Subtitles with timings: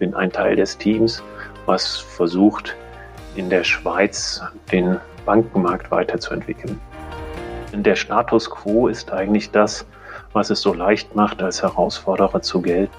[0.00, 1.22] bin ein Teil des Teams,
[1.66, 2.74] was versucht,
[3.36, 4.40] in der Schweiz
[4.72, 6.80] den Bankenmarkt weiterzuentwickeln.
[7.72, 9.86] Der Status quo ist eigentlich das,
[10.32, 12.92] was es so leicht macht, als Herausforderer zu gelten.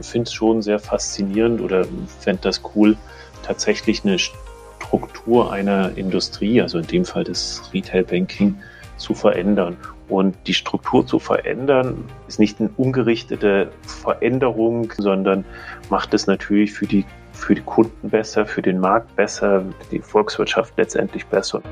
[0.00, 1.86] Ich finde es schon sehr faszinierend oder
[2.20, 2.96] fände das cool,
[3.44, 8.56] tatsächlich eine Struktur einer Industrie, also in dem Fall des Retail Banking,
[8.96, 9.76] zu verändern.
[10.08, 15.44] Und die Struktur zu verändern ist nicht eine ungerichtete Veränderung, sondern
[15.90, 20.74] macht es natürlich für die, für die Kunden besser, für den Markt besser, die Volkswirtschaft
[20.76, 21.62] letztendlich besser.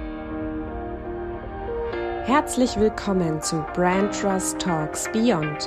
[2.26, 5.66] Herzlich willkommen zu Brand Trust Talks Beyond,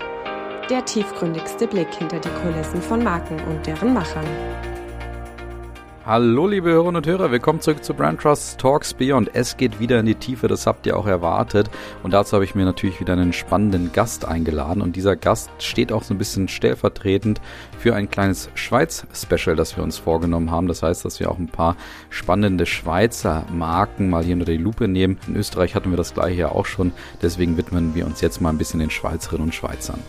[0.69, 4.25] der tiefgründigste Blick hinter die Kulissen von Marken und deren Machern.
[6.07, 9.31] Hallo liebe Hörerinnen und Hörer, willkommen zurück zu Brand Trust Talks Beyond.
[9.33, 11.69] Es geht wieder in die Tiefe, das habt ihr auch erwartet.
[12.01, 14.81] Und dazu habe ich mir natürlich wieder einen spannenden Gast eingeladen.
[14.81, 17.41] Und dieser Gast steht auch so ein bisschen stellvertretend
[17.77, 20.69] für ein kleines Schweiz-Special, das wir uns vorgenommen haben.
[20.69, 21.75] Das heißt, dass wir auch ein paar
[22.09, 25.19] spannende Schweizer Marken mal hier unter die Lupe nehmen.
[25.27, 26.93] In Österreich hatten wir das gleiche ja auch schon.
[27.21, 29.99] Deswegen widmen wir uns jetzt mal ein bisschen den Schweizerinnen und Schweizern.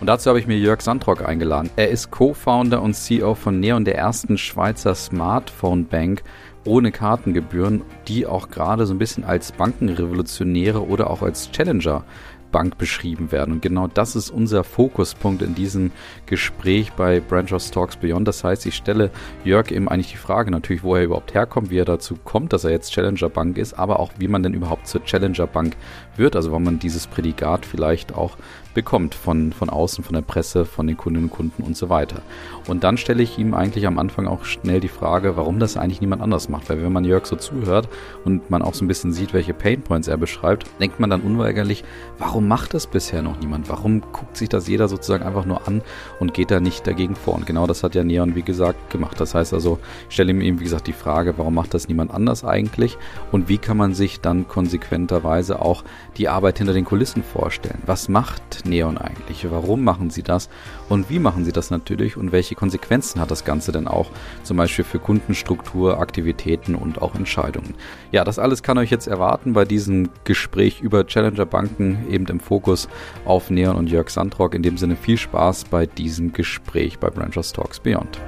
[0.00, 1.68] Und dazu habe ich mir Jörg Sandrock eingeladen.
[1.76, 6.22] Er ist Co-Founder und CEO von Neon, der ersten Schweizer Smartphone Bank
[6.64, 12.04] ohne Kartengebühren, die auch gerade so ein bisschen als Bankenrevolutionäre oder auch als Challenger
[12.50, 13.52] Bank beschrieben werden.
[13.52, 15.92] Und genau das ist unser Fokuspunkt in diesem
[16.26, 18.26] Gespräch bei Branchos Talks Beyond.
[18.28, 19.10] Das heißt, ich stelle
[19.44, 22.64] Jörg eben eigentlich die Frage natürlich, wo er überhaupt herkommt, wie er dazu kommt, dass
[22.64, 25.76] er jetzt Challenger Bank ist, aber auch wie man denn überhaupt zur Challenger Bank
[26.16, 28.36] wird, also wann man dieses Prädikat vielleicht auch
[28.74, 32.22] bekommt von, von außen, von der Presse, von den Kundinnen und Kunden und so weiter.
[32.66, 36.00] Und dann stelle ich ihm eigentlich am Anfang auch schnell die Frage, warum das eigentlich
[36.00, 36.68] niemand anders macht.
[36.68, 37.88] Weil wenn man Jörg so zuhört
[38.24, 41.84] und man auch so ein bisschen sieht, welche Painpoints er beschreibt, denkt man dann unweigerlich,
[42.18, 43.68] warum macht das bisher noch niemand?
[43.68, 45.82] Warum guckt sich das jeder sozusagen einfach nur an
[46.20, 47.34] und geht da nicht dagegen vor?
[47.34, 49.20] Und genau das hat ja Neon, wie gesagt, gemacht.
[49.20, 52.12] Das heißt also, ich stelle ihm eben, wie gesagt, die Frage, warum macht das niemand
[52.12, 52.98] anders eigentlich?
[53.32, 55.84] Und wie kann man sich dann konsequenterweise auch
[56.16, 57.80] die Arbeit hinter den Kulissen vorstellen?
[57.86, 59.50] Was macht Neon eigentlich?
[59.50, 60.48] Warum machen sie das?
[60.88, 62.16] Und wie machen sie das natürlich?
[62.16, 64.10] Und welche Konsequenzen hat das Ganze denn auch?
[64.42, 67.74] Zum Beispiel für Kundenstruktur, Aktivitäten und auch Entscheidungen.
[68.12, 72.40] Ja, das alles kann euch jetzt erwarten bei diesem Gespräch über Challenger Banken, eben im
[72.40, 72.88] Fokus
[73.24, 74.54] auf Neon und Jörg Sandrock.
[74.54, 78.20] In dem Sinne viel Spaß bei diesem Gespräch bei Branchers Talks Beyond.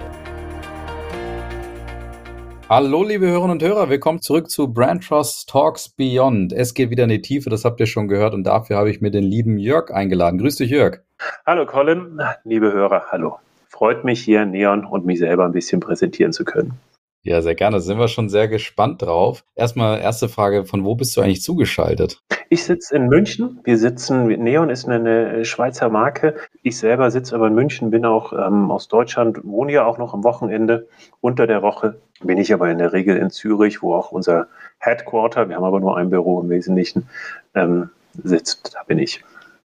[2.75, 6.55] Hallo, liebe Hörerinnen und Hörer, willkommen zurück zu Brand Trust Talks Beyond.
[6.55, 9.03] Es geht wieder in die Tiefe, das habt ihr schon gehört und dafür habe ich
[9.03, 10.39] mir den lieben Jörg eingeladen.
[10.39, 11.01] Grüß dich, Jörg.
[11.45, 13.37] Hallo, Colin, liebe Hörer, hallo.
[13.69, 16.81] Freut mich hier, Neon und mich selber ein bisschen präsentieren zu können.
[17.25, 17.77] Ja, sehr gerne.
[17.77, 19.45] Da sind wir schon sehr gespannt drauf.
[19.55, 22.21] Erstmal erste Frage, von wo bist du eigentlich zugeschaltet?
[22.49, 23.61] Ich sitze in München.
[23.63, 26.35] Wir sitzen, Neon ist eine Schweizer Marke.
[26.63, 30.15] Ich selber sitze aber in München, bin auch ähm, aus Deutschland, wohne ja auch noch
[30.15, 30.89] am Wochenende.
[31.21, 35.49] Unter der Woche bin ich aber in der Regel in Zürich, wo auch unser Headquarter,
[35.49, 37.09] wir haben aber nur ein Büro im Wesentlichen,
[37.55, 37.91] ähm,
[38.25, 38.75] sitzt.
[38.75, 39.23] Da bin ich.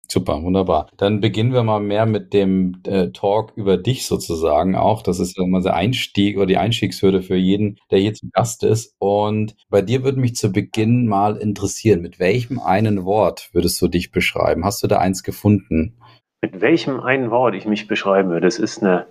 [0.09, 0.89] Super, wunderbar.
[0.97, 5.03] Dann beginnen wir mal mehr mit dem äh, Talk über dich sozusagen auch.
[5.03, 8.95] Das ist immer der Einstieg oder die Einstiegshürde für jeden, der hier zu Gast ist.
[8.99, 13.89] Und bei dir würde mich zu Beginn mal interessieren, mit welchem einen Wort würdest du
[13.89, 14.65] dich beschreiben?
[14.65, 15.97] Hast du da eins gefunden?
[16.41, 18.47] Mit welchem einen Wort ich mich beschreiben würde?
[18.47, 19.07] Das ist eine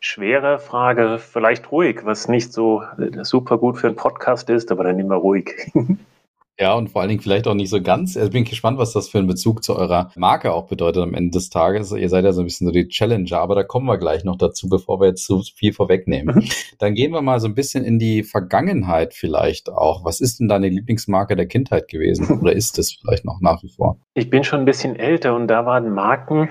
[0.00, 4.84] schwere Frage, vielleicht ruhig, was nicht so äh, super gut für einen Podcast ist, aber
[4.84, 5.72] dann immer ruhig.
[6.58, 8.16] Ja, und vor allen Dingen vielleicht auch nicht so ganz.
[8.16, 11.12] Also bin ich gespannt, was das für einen Bezug zu eurer Marke auch bedeutet am
[11.12, 11.92] Ende des Tages.
[11.92, 14.36] Ihr seid ja so ein bisschen so die Challenger, aber da kommen wir gleich noch
[14.36, 16.36] dazu, bevor wir jetzt zu viel vorwegnehmen.
[16.36, 16.48] Mhm.
[16.78, 20.04] Dann gehen wir mal so ein bisschen in die Vergangenheit vielleicht auch.
[20.06, 22.38] Was ist denn deine Lieblingsmarke der Kindheit gewesen?
[22.40, 23.98] Oder ist es vielleicht noch nach wie vor?
[24.14, 26.48] Ich bin schon ein bisschen älter und da waren Marken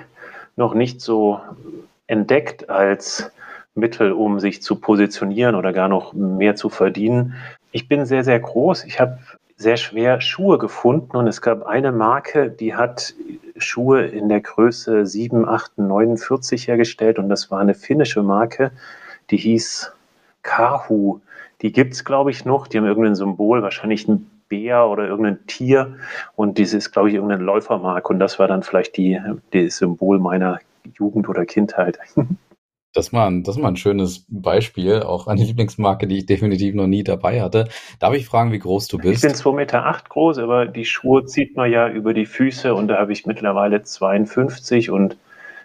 [0.55, 1.39] noch nicht so
[2.05, 3.31] entdeckt als
[3.73, 7.33] Mittel, um sich zu positionieren oder gar noch mehr zu verdienen.
[7.71, 8.85] Ich bin sehr, sehr groß.
[8.85, 9.17] Ich habe
[9.57, 13.13] sehr schwer Schuhe gefunden und es gab eine Marke, die hat
[13.57, 18.71] Schuhe in der Größe 7, 8, 49 hergestellt und das war eine finnische Marke,
[19.29, 19.93] die hieß
[20.43, 21.21] Kahu.
[21.61, 22.67] Die gibt es, glaube ich, noch.
[22.67, 25.95] Die haben irgendein Symbol, wahrscheinlich ein Bär oder irgendein Tier
[26.35, 29.19] und dieses ist, glaube ich, irgendeine Läufermarke und das war dann vielleicht die,
[29.51, 30.59] das Symbol meiner
[30.97, 31.97] Jugend oder Kindheit.
[32.95, 36.87] Das war, ein, das war ein schönes Beispiel, auch eine Lieblingsmarke, die ich definitiv noch
[36.87, 37.67] nie dabei hatte.
[37.99, 39.21] Darf ich fragen, wie groß du bist?
[39.25, 42.73] Ich bin 2,8 Meter acht groß, aber die Schuhe zieht man ja über die Füße
[42.73, 45.17] und da habe ich mittlerweile 52 und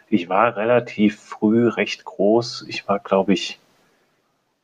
[0.09, 2.65] ich war relativ früh recht groß.
[2.69, 3.60] Ich war, glaube ich,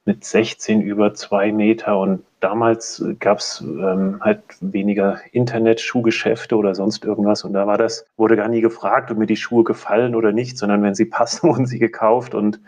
[0.06, 7.04] mit 16 über zwei Meter und damals gab es ähm, halt weniger Internet-Schuhgeschäfte oder sonst
[7.04, 10.30] irgendwas und da war das, wurde gar nie gefragt, ob mir die Schuhe gefallen oder
[10.32, 12.60] nicht, sondern wenn sie passen, wurden sie gekauft und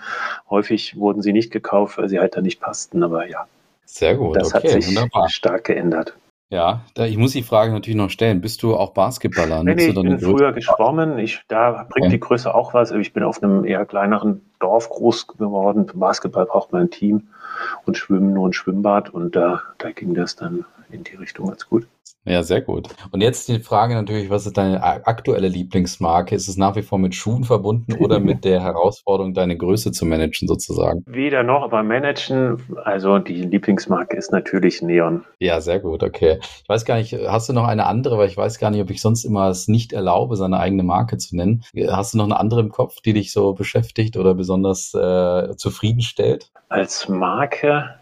[0.50, 3.46] häufig wurden sie nicht gekauft, weil sie halt da nicht passten, aber ja.
[3.87, 5.31] Sehr gut, das okay, hat sich wunderbar.
[5.31, 6.14] stark geändert.
[6.50, 8.41] Ja, da, ich muss die Frage natürlich noch stellen.
[8.41, 9.62] Bist du auch Basketballer?
[9.65, 11.19] Nee, nee, du ich bin früher geschwommen.
[11.19, 12.15] Ich, da bringt Okay.
[12.15, 12.91] die Größe auch was.
[12.91, 15.87] Ich bin auf einem eher kleineren Dorf groß geworden.
[15.87, 17.29] Für Basketball braucht man ein Team
[17.85, 19.11] und Schwimmen nur ein Schwimmbad.
[19.11, 21.87] Und da, da ging das dann in die Richtung ganz gut.
[22.25, 22.88] Ja, sehr gut.
[23.11, 26.35] Und jetzt die Frage natürlich, was ist deine aktuelle Lieblingsmarke?
[26.35, 30.05] Ist es nach wie vor mit Schuhen verbunden oder mit der Herausforderung, deine Größe zu
[30.05, 31.03] managen sozusagen?
[31.06, 32.62] Weder noch, aber managen.
[32.85, 35.25] Also die Lieblingsmarke ist natürlich Neon.
[35.38, 36.38] Ja, sehr gut, okay.
[36.43, 38.91] Ich weiß gar nicht, hast du noch eine andere, weil ich weiß gar nicht, ob
[38.91, 41.62] ich sonst immer es nicht erlaube, seine eigene Marke zu nennen.
[41.88, 46.50] Hast du noch eine andere im Kopf, die dich so beschäftigt oder besonders äh, zufriedenstellt?
[46.69, 47.94] Als Marke,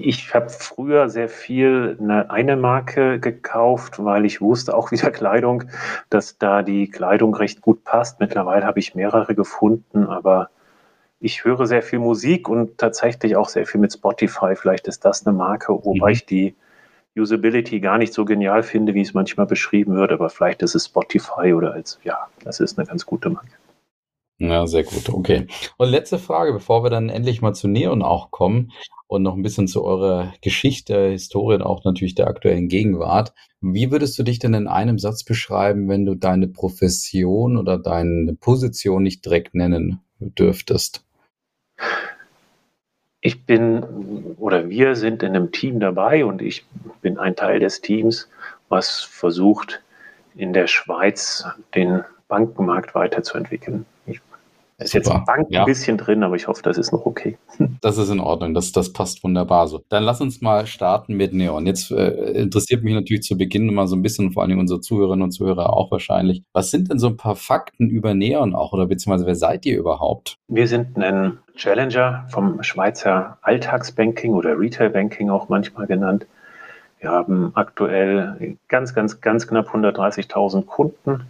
[0.00, 5.64] ich habe früher sehr viel eine, eine Marke gekauft, weil ich wusste, auch wieder Kleidung,
[6.10, 8.20] dass da die Kleidung recht gut passt.
[8.20, 10.50] Mittlerweile habe ich mehrere gefunden, aber
[11.20, 14.56] ich höre sehr viel Musik und tatsächlich auch sehr viel mit Spotify.
[14.56, 16.12] Vielleicht ist das eine Marke, wobei Mhm.
[16.12, 16.54] ich die
[17.16, 20.86] Usability gar nicht so genial finde, wie es manchmal beschrieben wird, aber vielleicht ist es
[20.86, 23.50] Spotify oder als, ja, das ist eine ganz gute Marke.
[24.42, 25.46] Ja, sehr gut, okay.
[25.76, 28.72] Und letzte Frage, bevor wir dann endlich mal zu Neon auch kommen
[29.06, 33.34] und noch ein bisschen zu eurer Geschichte, Historie und auch natürlich der aktuellen Gegenwart.
[33.60, 38.34] Wie würdest du dich denn in einem Satz beschreiben, wenn du deine Profession oder deine
[38.34, 41.04] Position nicht direkt nennen dürftest?
[43.20, 46.66] Ich bin oder wir sind in einem Team dabei und ich
[47.00, 48.28] bin ein Teil des Teams,
[48.68, 49.84] was versucht,
[50.34, 51.44] in der Schweiz
[51.76, 53.86] den Bankenmarkt weiterzuentwickeln.
[54.82, 55.60] Es ist jetzt Super, Bank ja.
[55.60, 57.38] ein bisschen drin, aber ich hoffe, das ist noch okay.
[57.80, 59.82] Das ist in Ordnung, das, das passt wunderbar so.
[59.88, 61.66] Dann lass uns mal starten mit Neon.
[61.66, 65.22] Jetzt äh, interessiert mich natürlich zu Beginn mal so ein bisschen, vor allem unsere Zuhörerinnen
[65.22, 66.42] und Zuhörer auch wahrscheinlich.
[66.52, 69.78] Was sind denn so ein paar Fakten über Neon auch oder beziehungsweise wer seid ihr
[69.78, 70.36] überhaupt?
[70.48, 76.26] Wir sind ein Challenger vom Schweizer Alltagsbanking oder Retailbanking auch manchmal genannt.
[77.00, 81.24] Wir haben aktuell ganz, ganz, ganz knapp 130.000 Kunden.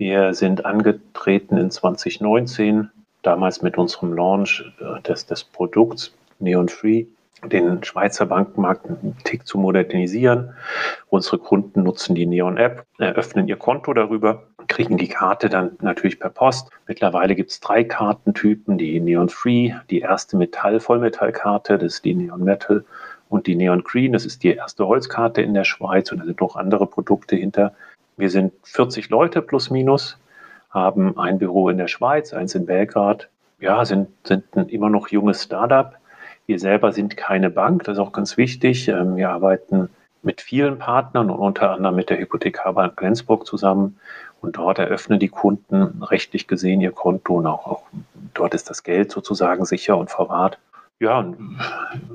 [0.00, 2.88] Wir sind angetreten in 2019,
[3.20, 7.04] damals mit unserem Launch äh, des, des Produkts Neon Free,
[7.44, 10.54] den Schweizer Bankenmarkt einen Tick zu modernisieren.
[11.10, 16.18] Unsere Kunden nutzen die Neon App, eröffnen ihr Konto darüber, kriegen die Karte dann natürlich
[16.18, 16.70] per Post.
[16.86, 22.14] Mittlerweile gibt es drei Kartentypen, die Neon Free, die erste Metall Vollmetallkarte, das ist die
[22.14, 22.86] Neon Metal
[23.28, 26.40] und die Neon Green, das ist die erste Holzkarte in der Schweiz und da sind
[26.40, 27.74] noch andere Produkte hinter.
[28.20, 30.18] Wir sind 40 Leute plus minus,
[30.68, 33.30] haben ein Büro in der Schweiz, eins in Belgrad.
[33.60, 35.94] Ja, sind, sind ein immer noch junges Startup.
[36.44, 38.88] Wir selber sind keine Bank, das ist auch ganz wichtig.
[38.88, 39.88] Ähm, Wir arbeiten
[40.22, 43.98] mit vielen Partnern und unter anderem mit der Hypothekarbank Glensburg zusammen.
[44.42, 47.82] Und dort eröffnen die Kunden rechtlich gesehen ihr Konto und auch, auch
[48.34, 50.58] dort ist das Geld sozusagen sicher und verwahrt.
[51.00, 51.32] Ja,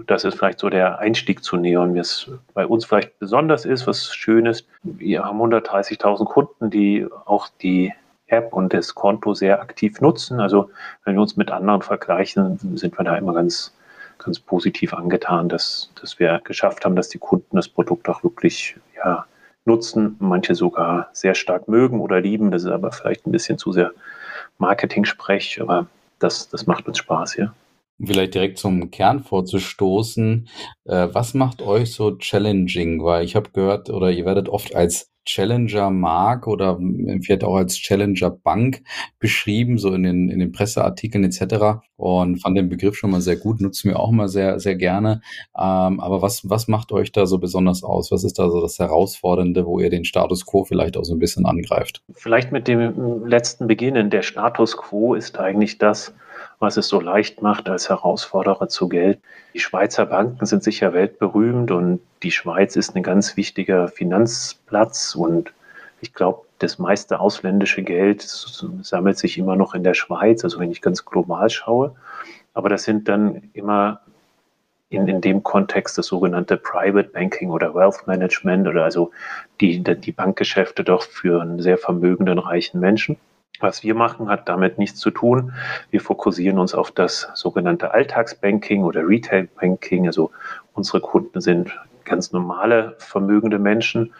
[0.05, 1.95] das ist vielleicht so der Einstieg zu Neon.
[1.95, 7.49] Was bei uns vielleicht besonders ist, was schön ist, wir haben 130.000 Kunden, die auch
[7.63, 7.91] die
[8.27, 10.39] App und das Konto sehr aktiv nutzen.
[10.39, 10.69] Also
[11.03, 13.73] wenn wir uns mit anderen vergleichen, sind wir da immer ganz,
[14.19, 18.77] ganz positiv angetan, dass, dass wir geschafft haben, dass die Kunden das Produkt auch wirklich
[18.97, 19.25] ja,
[19.65, 22.51] nutzen, manche sogar sehr stark mögen oder lieben.
[22.51, 23.93] Das ist aber vielleicht ein bisschen zu sehr
[24.59, 25.87] Marketing-Sprech, aber
[26.19, 27.51] das, das macht uns Spaß, ja.
[27.97, 30.47] Um vielleicht direkt zum Kern vorzustoßen,
[30.85, 33.03] äh, was macht euch so challenging?
[33.03, 36.79] Weil ich habe gehört, oder ihr werdet oft als Challenger Mark oder
[37.21, 38.83] vielleicht auch als Challenger Bank
[39.19, 41.81] beschrieben, so in den, in den Presseartikeln etc.
[41.97, 45.21] Und fand den Begriff schon mal sehr gut, nutzen wir auch mal sehr, sehr gerne.
[45.57, 48.11] Ähm, aber was, was macht euch da so besonders aus?
[48.11, 51.19] Was ist da so das Herausfordernde, wo ihr den Status quo vielleicht auch so ein
[51.19, 52.03] bisschen angreift?
[52.13, 54.09] Vielleicht mit dem letzten beginnen.
[54.11, 56.13] Der Status quo ist eigentlich das,
[56.59, 59.21] was es so leicht macht, als Herausforderer zu gelten.
[59.53, 65.53] Die Schweizer Banken sind sicher weltberühmt und die Schweiz ist ein ganz wichtiger Finanzplatz und
[66.01, 70.71] ich glaube, das meiste ausländische Geld sammelt sich immer noch in der Schweiz, also wenn
[70.71, 71.95] ich ganz global schaue.
[72.53, 74.01] Aber das sind dann immer
[74.89, 79.11] in, in dem Kontext das sogenannte Private Banking oder Wealth Management oder also
[79.59, 83.17] die, die Bankgeschäfte doch für einen sehr vermögenden, reichen Menschen.
[83.59, 85.53] Was wir machen, hat damit nichts zu tun.
[85.89, 90.07] Wir fokussieren uns auf das sogenannte Alltagsbanking oder Retail Banking.
[90.07, 90.31] Also
[90.73, 91.71] unsere Kunden sind
[92.03, 94.13] ganz normale vermögende Menschen,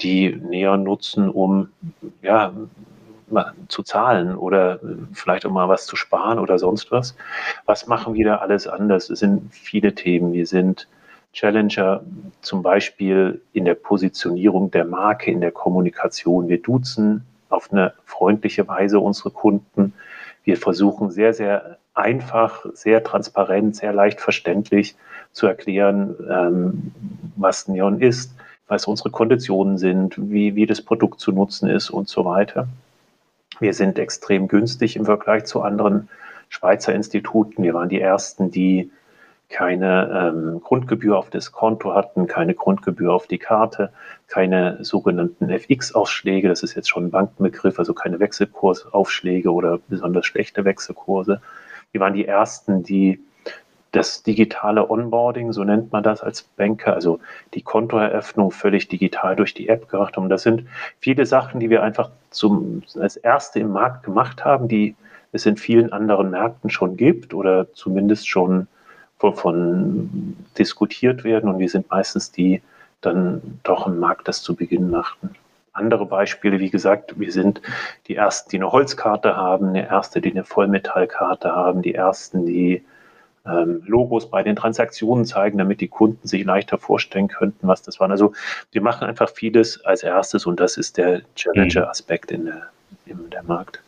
[0.00, 1.68] die näher nutzen, um
[2.22, 2.52] ja,
[3.68, 4.80] zu zahlen oder
[5.12, 7.16] vielleicht auch mal was zu sparen oder sonst was.
[7.64, 9.10] Was machen wir da alles anders?
[9.10, 10.32] Es sind viele Themen.
[10.32, 10.88] Wir sind
[11.32, 12.02] Challenger
[12.42, 16.48] zum Beispiel in der Positionierung der Marke, in der Kommunikation.
[16.48, 19.94] Wir duzen auf eine freundliche Weise unsere Kunden.
[20.44, 24.96] Wir versuchen sehr, sehr einfach, sehr transparent, sehr leicht verständlich
[25.32, 26.92] zu erklären, ähm,
[27.36, 28.34] was Neon ist,
[28.66, 32.68] was unsere Konditionen sind, wie, wie das Produkt zu nutzen ist und so weiter.
[33.60, 36.08] Wir sind extrem günstig im Vergleich zu anderen
[36.48, 37.62] Schweizer Instituten.
[37.62, 38.90] Wir waren die ersten, die
[39.48, 43.92] keine ähm, Grundgebühr auf das Konto hatten, keine Grundgebühr auf die Karte,
[44.26, 50.64] keine sogenannten FX-Ausschläge, das ist jetzt schon ein Bankenbegriff, also keine Wechselkursaufschläge oder besonders schlechte
[50.64, 51.40] Wechselkurse.
[51.92, 53.20] Wir waren die ersten, die
[53.94, 57.20] das digitale Onboarding, so nennt man das als Banker, also
[57.54, 60.28] die Kontoeröffnung völlig digital durch die App gemacht haben.
[60.28, 60.66] Das sind
[60.98, 64.96] viele Sachen, die wir einfach zum, als erste im Markt gemacht haben, die
[65.30, 68.66] es in vielen anderen Märkten schon gibt oder zumindest schon
[69.18, 72.62] von diskutiert werden und wir sind meistens die
[73.00, 75.30] dann doch im Markt das zu Beginn machten.
[75.72, 77.60] Andere Beispiele, wie gesagt, wir sind
[78.06, 82.84] die ersten, die eine Holzkarte haben, die erste, die eine Vollmetallkarte haben, die ersten, die
[83.46, 88.00] ähm, Logos bei den Transaktionen zeigen, damit die Kunden sich leichter vorstellen könnten, was das
[88.00, 88.08] war.
[88.08, 88.32] Also
[88.72, 92.68] wir machen einfach vieles als erstes und das ist der Challenger-Aspekt in der,
[93.04, 93.82] in der Markt.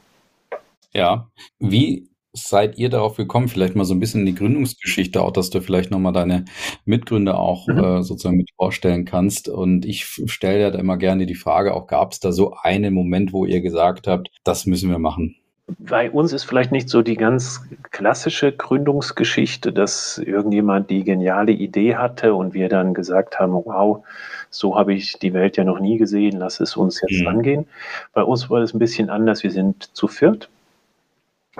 [0.92, 1.28] Ja,
[1.58, 3.48] wie seid ihr darauf gekommen?
[3.48, 6.44] Vielleicht mal so ein bisschen in die Gründungsgeschichte auch, dass du vielleicht nochmal deine
[6.84, 7.78] Mitgründer auch mhm.
[7.78, 9.48] äh, sozusagen mit vorstellen kannst.
[9.48, 12.94] Und ich stelle ja da immer gerne die Frage, auch gab es da so einen
[12.94, 15.36] Moment, wo ihr gesagt habt, das müssen wir machen?
[15.80, 21.96] Bei uns ist vielleicht nicht so die ganz klassische Gründungsgeschichte, dass irgendjemand die geniale Idee
[21.96, 24.04] hatte und wir dann gesagt haben, wow,
[24.48, 27.26] so habe ich die Welt ja noch nie gesehen, lass es uns jetzt mhm.
[27.26, 27.66] angehen.
[28.12, 29.42] Bei uns war es ein bisschen anders.
[29.42, 30.48] Wir sind zu viert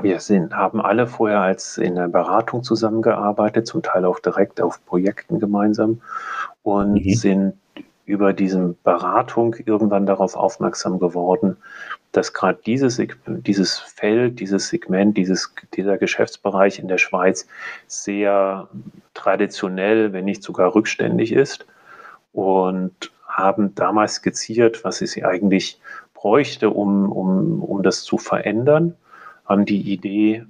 [0.03, 4.85] wir sind, haben alle vorher als in der Beratung zusammengearbeitet, zum Teil auch direkt auf
[4.85, 6.03] Projekten gemeinsam
[6.63, 7.15] und mhm.
[7.15, 7.55] sind
[8.05, 11.57] über diese Beratung irgendwann darauf aufmerksam geworden,
[12.13, 17.49] dass gerade dieses, dieses Feld, dieses Segment, dieses, dieser Geschäftsbereich in der Schweiz
[17.89, 18.69] sehr
[19.15, 21.67] traditionell, wenn nicht sogar rückständig ist
[22.33, 25.81] und haben damals skizziert, was es eigentlich
[26.15, 28.95] bräuchte, um, um, um das zu verändern
[29.47, 30.45] haben die Idee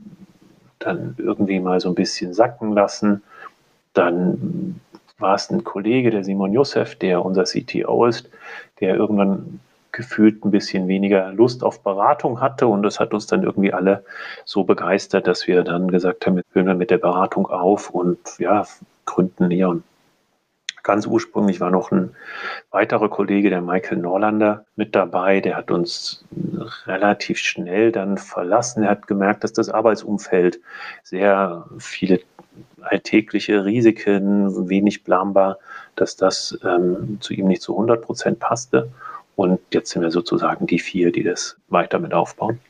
[0.78, 3.22] dann irgendwie mal so ein bisschen sacken lassen.
[3.94, 4.80] Dann
[5.18, 8.28] war es ein Kollege, der Simon Josef, der unser CTO ist,
[8.80, 9.60] der irgendwann
[9.92, 14.04] gefühlt ein bisschen weniger Lust auf Beratung hatte und das hat uns dann irgendwie alle
[14.44, 18.66] so begeistert, dass wir dann gesagt haben, hören wir mit der Beratung auf und ja,
[19.06, 19.82] gründen Leon.
[20.86, 22.14] Ganz ursprünglich war noch ein
[22.70, 25.40] weiterer Kollege, der Michael Norlander, mit dabei.
[25.40, 26.24] Der hat uns
[26.86, 28.84] relativ schnell dann verlassen.
[28.84, 30.60] Er hat gemerkt, dass das Arbeitsumfeld
[31.02, 32.20] sehr viele
[32.82, 35.58] alltägliche Risiken, wenig planbar,
[35.96, 38.88] dass das ähm, zu ihm nicht zu 100 Prozent passte.
[39.34, 42.60] Und jetzt sind wir sozusagen die vier, die das weiter mit aufbauen.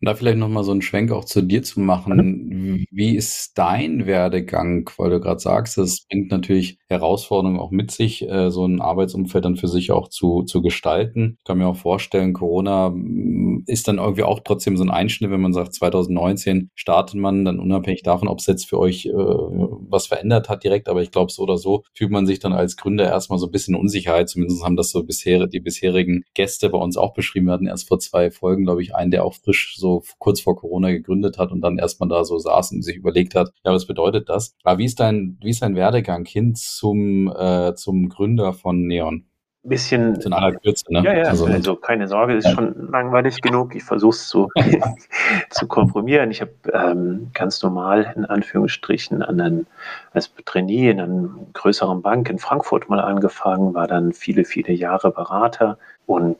[0.00, 2.86] Und da vielleicht nochmal so einen Schwenk auch zu dir zu machen.
[2.90, 4.88] Wie ist dein Werdegang?
[4.96, 9.44] Weil du gerade sagst, es bringt natürlich Herausforderungen auch mit sich, äh, so ein Arbeitsumfeld
[9.44, 11.36] dann für sich auch zu, zu gestalten.
[11.38, 15.30] Ich kann mir auch vorstellen, Corona mm, ist dann irgendwie auch trotzdem so ein Einschnitt,
[15.30, 19.12] wenn man sagt, 2019 startet man dann unabhängig davon, ob es jetzt für euch äh,
[19.12, 22.76] was verändert hat direkt, aber ich glaube, so oder so fühlt man sich dann als
[22.76, 24.28] Gründer erstmal so ein bisschen Unsicherheit.
[24.28, 27.46] Zumindest haben das so bisher die bisherigen Gäste bei uns auch beschrieben.
[27.46, 29.87] Wir hatten erst vor zwei Folgen, glaube ich, einen, der auch frisch so
[30.18, 33.52] kurz vor Corona gegründet hat und dann erstmal da so saß und sich überlegt hat,
[33.64, 34.54] ja, was bedeutet das?
[34.64, 39.28] Aber wie ist dein, wie ist dein Werdegang hin zum, äh, zum Gründer von Neon?
[39.68, 40.16] bisschen.
[40.16, 41.02] In aller Kürze, ne?
[41.04, 42.52] Ja, ja, also, also keine Sorge, ist ja.
[42.52, 43.74] schon langweilig genug.
[43.74, 44.48] Ich versuche es zu,
[45.50, 46.30] zu komprimieren.
[46.30, 49.66] Ich habe ähm, ganz normal in Anführungsstrichen an einen,
[50.12, 55.10] als Trainee in einer größeren Bank in Frankfurt mal angefangen, war dann viele, viele Jahre
[55.10, 56.36] Berater und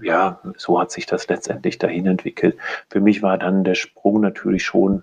[0.00, 2.56] ja, so hat sich das letztendlich dahin entwickelt.
[2.88, 5.02] Für mich war dann der Sprung natürlich schon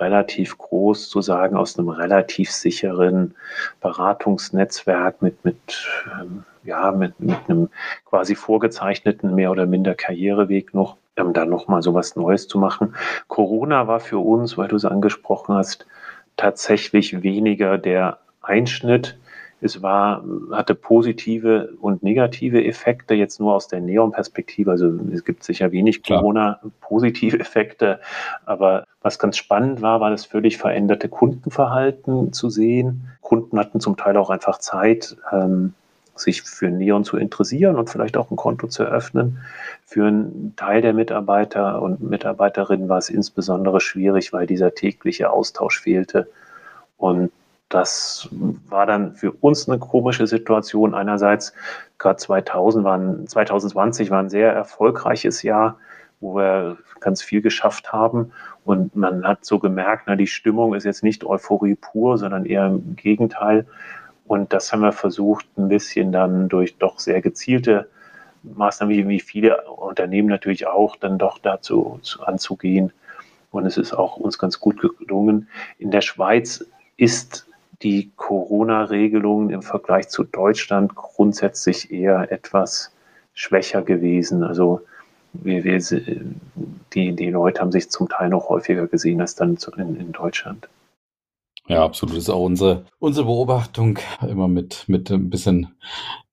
[0.00, 3.34] relativ groß zu sagen, aus einem relativ sicheren
[3.80, 5.86] Beratungsnetzwerk mit, mit,
[6.20, 7.68] ähm, ja, mit, mit einem
[8.06, 12.94] quasi vorgezeichneten mehr oder minder Karriereweg noch, ähm, dann nochmal so was Neues zu machen.
[13.28, 15.86] Corona war für uns, weil du es angesprochen hast,
[16.36, 19.18] tatsächlich weniger der Einschnitt,
[19.60, 24.70] es war, hatte positive und negative Effekte, jetzt nur aus der Neon-Perspektive.
[24.70, 28.00] Also es gibt sicher wenig Corona-positive Effekte.
[28.46, 33.08] Aber was ganz spannend war, war das völlig veränderte Kundenverhalten zu sehen.
[33.20, 35.74] Kunden hatten zum Teil auch einfach Zeit, ähm,
[36.14, 39.38] sich für Neon zu interessieren und vielleicht auch ein Konto zu eröffnen.
[39.84, 45.80] Für einen Teil der Mitarbeiter und Mitarbeiterinnen war es insbesondere schwierig, weil dieser tägliche Austausch
[45.80, 46.28] fehlte.
[46.98, 47.30] Und
[47.70, 48.28] das
[48.68, 50.92] war dann für uns eine komische Situation.
[50.92, 51.54] Einerseits,
[51.98, 55.78] gerade 2000 waren, 2020 war ein sehr erfolgreiches Jahr,
[56.20, 58.32] wo wir ganz viel geschafft haben.
[58.64, 62.66] Und man hat so gemerkt, na, die Stimmung ist jetzt nicht Euphorie pur, sondern eher
[62.66, 63.66] im Gegenteil.
[64.26, 67.88] Und das haben wir versucht, ein bisschen dann durch doch sehr gezielte
[68.42, 72.92] Maßnahmen, wie viele Unternehmen natürlich auch, dann doch dazu anzugehen.
[73.52, 75.48] Und es ist auch uns ganz gut gelungen.
[75.78, 76.64] In der Schweiz
[76.96, 77.46] ist
[77.82, 82.92] die Corona-Regelungen im Vergleich zu Deutschland grundsätzlich eher etwas
[83.32, 84.42] schwächer gewesen.
[84.42, 84.82] Also
[85.32, 85.78] wir, wir,
[86.92, 90.68] die, die Leute haben sich zum Teil noch häufiger gesehen als dann in, in Deutschland.
[91.68, 92.16] Ja, absolut.
[92.16, 93.98] Das ist auch unsere, unsere Beobachtung.
[94.28, 95.68] Immer mit, mit ein bisschen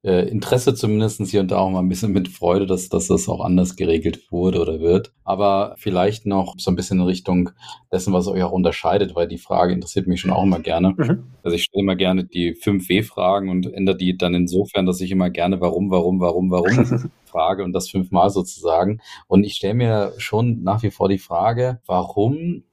[0.04, 3.28] äh, Interesse zumindest hier und da auch mal ein bisschen mit Freude, dass, dass das
[3.28, 5.12] auch anders geregelt wurde oder wird.
[5.26, 7.50] Aber vielleicht noch so ein bisschen in Richtung
[7.92, 10.94] dessen, was euch auch unterscheidet, weil die Frage interessiert mich schon auch immer gerne.
[10.96, 11.24] Mhm.
[11.44, 15.30] Also ich stelle immer gerne die 5W-Fragen und ändere die dann insofern, dass ich immer
[15.30, 19.02] gerne warum, warum, warum, warum frage und das fünfmal sozusagen.
[19.28, 22.64] Und ich stelle mir schon nach wie vor die Frage, warum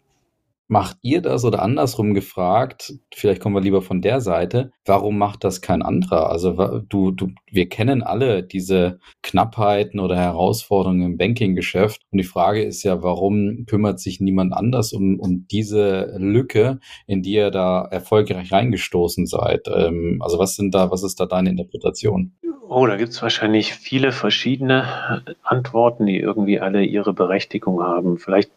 [0.67, 5.45] Macht ihr das oder andersrum gefragt, vielleicht kommen wir lieber von der Seite, warum macht
[5.45, 6.31] das kein anderer?
[6.31, 12.01] Also du, du, wir kennen alle diese Knappheiten oder Herausforderungen im Banking-Geschäft.
[12.11, 17.23] Und die Frage ist ja, warum kümmert sich niemand anders um, um diese Lücke, in
[17.23, 19.69] die ihr da erfolgreich reingestoßen seid?
[19.69, 22.33] Ähm, also was sind da, was ist da deine Interpretation?
[22.69, 28.17] Oh, da gibt es wahrscheinlich viele verschiedene Antworten, die irgendwie alle ihre Berechtigung haben.
[28.19, 28.51] Vielleicht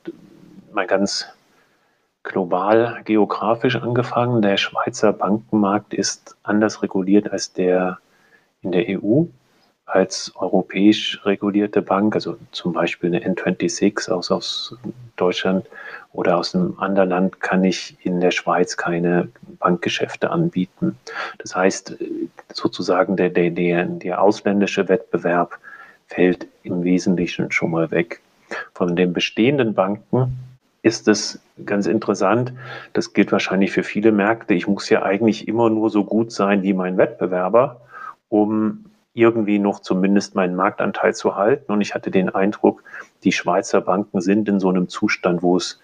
[0.74, 1.28] mal ganz
[2.28, 4.42] global geografisch angefangen.
[4.42, 8.00] Der Schweizer Bankenmarkt ist anders reguliert als der
[8.62, 9.24] in der EU.
[9.86, 14.76] Als europäisch regulierte Bank, also zum Beispiel eine N26 aus, aus
[15.16, 15.66] Deutschland
[16.12, 19.30] oder aus einem anderen Land, kann ich in der Schweiz keine
[19.60, 20.98] Bankgeschäfte anbieten.
[21.38, 21.96] Das heißt,
[22.52, 25.58] sozusagen der, der, der, der ausländische Wettbewerb
[26.08, 28.20] fällt im Wesentlichen schon mal weg.
[28.74, 30.38] Von den bestehenden Banken
[30.88, 32.54] ist es ganz interessant.
[32.94, 34.54] Das gilt wahrscheinlich für viele Märkte.
[34.54, 37.82] Ich muss ja eigentlich immer nur so gut sein wie mein Wettbewerber,
[38.30, 41.74] um irgendwie noch zumindest meinen Marktanteil zu halten.
[41.74, 42.84] Und ich hatte den Eindruck,
[43.26, 45.82] die Schweizer Banken sind in so einem Zustand, wo es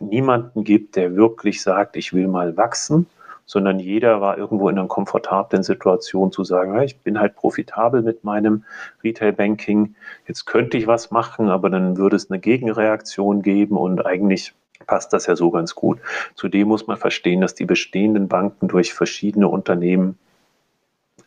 [0.00, 3.06] niemanden gibt, der wirklich sagt, ich will mal wachsen,
[3.46, 8.24] sondern jeder war irgendwo in einer komfortablen Situation zu sagen, ich bin halt profitabel mit
[8.24, 8.64] meinem
[9.02, 9.94] Retail Banking,
[10.26, 14.54] jetzt könnte ich was machen, aber dann würde es eine Gegenreaktion geben und eigentlich
[14.86, 15.98] passt das ja so ganz gut.
[16.34, 20.18] Zudem muss man verstehen, dass die bestehenden Banken durch verschiedene Unternehmen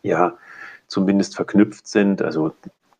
[0.01, 0.33] ja
[0.87, 2.21] zumindest verknüpft sind.
[2.21, 2.53] Also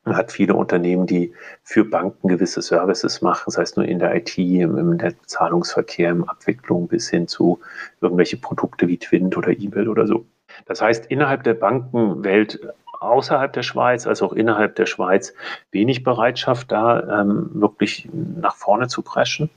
[0.05, 4.15] man hat viele Unternehmen, die für Banken gewisse Services machen, sei es nur in der
[4.15, 7.59] IT, im, im Zahlungsverkehr, im Abwicklung bis hin zu
[8.01, 10.25] irgendwelche Produkte wie Twint oder eBay oder so.
[10.67, 12.59] Das heißt, innerhalb der Bankenwelt
[12.99, 15.33] außerhalb der Schweiz als auch innerhalb der Schweiz
[15.71, 19.49] wenig Bereitschaft da, ähm, wirklich nach vorne zu preschen.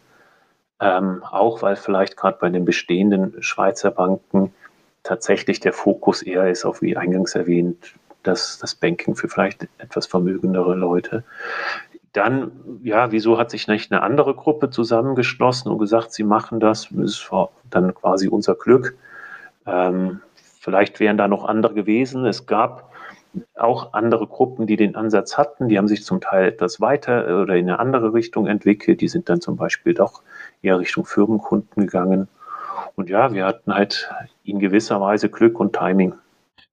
[0.81, 4.53] Ähm, auch weil vielleicht gerade bei den bestehenden Schweizer Banken
[5.03, 10.07] tatsächlich der Fokus eher ist auf, wie eingangs erwähnt, das, das Banking für vielleicht etwas
[10.07, 11.25] vermögendere Leute.
[12.13, 12.51] Dann,
[12.83, 16.91] ja, wieso hat sich nicht eine andere Gruppe zusammengeschlossen und gesagt, sie machen das?
[16.91, 17.31] Ist
[17.71, 18.97] dann quasi unser Glück.
[19.67, 22.25] Ähm, vielleicht wären da noch andere gewesen.
[22.25, 22.89] Es gab
[23.57, 25.69] auch andere Gruppen, die den Ansatz hatten.
[25.69, 29.01] Die haben sich zum Teil etwas weiter oder in eine andere Richtung entwickelt.
[29.01, 30.23] Die sind dann zum Beispiel doch
[30.63, 32.29] eher Richtung Firmenkunden gegangen.
[32.97, 34.11] Und ja, wir hatten halt
[34.45, 36.15] in gewisser Weise Glück und Timing.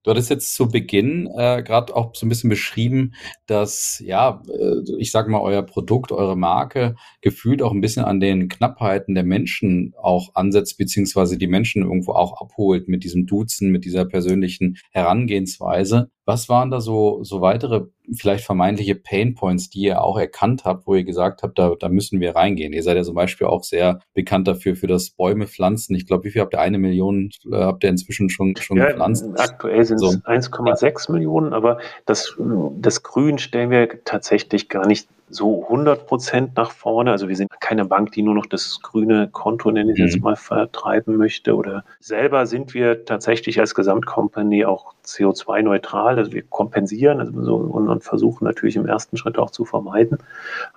[0.06, 3.16] Du hattest jetzt zu Beginn äh, gerade auch so ein bisschen beschrieben,
[3.48, 8.20] dass, ja, äh, ich sage mal, euer Produkt, eure Marke gefühlt auch ein bisschen an
[8.20, 13.72] den Knappheiten der Menschen auch ansetzt, beziehungsweise die Menschen irgendwo auch abholt mit diesem Duzen,
[13.72, 16.12] mit dieser persönlichen Herangehensweise.
[16.26, 20.88] Was waren da so, so weitere, vielleicht vermeintliche Pain Points, die ihr auch erkannt habt,
[20.88, 22.74] wo ihr gesagt habt, da, da müssen wir reingehen?
[22.74, 25.96] Ihr seid ja zum Beispiel auch sehr bekannt dafür, für das Bäume pflanzen.
[25.96, 26.60] Ich glaube, wie viel habt ihr?
[26.60, 29.26] Eine Million äh, habt ihr inzwischen schon, schon ja, gepflanzt?
[29.38, 30.18] Aktuell sind es so.
[30.20, 32.36] 1,6 Millionen, aber das,
[32.80, 37.12] das Grün stellen wir tatsächlich gar nicht so 100 Prozent nach vorne.
[37.12, 40.06] Also wir sind keine Bank, die nur noch das grüne Konto, nenne ich mhm.
[40.06, 41.56] jetzt mal, vertreiben möchte.
[41.56, 46.18] Oder selber sind wir tatsächlich als Gesamtcompany auch CO2-neutral.
[46.18, 50.20] Also wir kompensieren also so, und, und, versuchen natürlich im ersten Schritt auch zu vermeiden.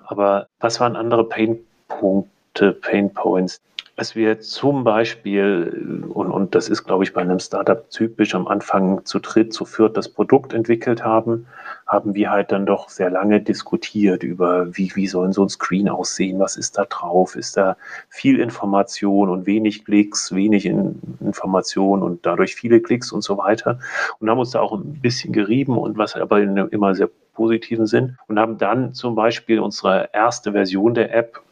[0.06, 3.60] Aber was waren andere Painpunkte, Pain Points?
[3.98, 8.46] Dass wir zum Beispiel, und, und das ist, glaube ich, bei einem Startup typisch, am
[8.46, 11.48] Anfang zu dritt, zu viert das Produkt entwickelt haben,
[11.84, 15.88] haben wir halt dann doch sehr lange diskutiert über, wie, wie soll so ein Screen
[15.88, 17.76] aussehen, was ist da drauf, ist da
[18.08, 23.80] viel Information und wenig Klicks, wenig in Information und dadurch viele Klicks und so weiter.
[24.20, 27.10] Und haben uns da auch ein bisschen gerieben und was aber in einem immer sehr
[27.32, 31.42] positiven Sinn und haben dann zum Beispiel unsere erste Version der App,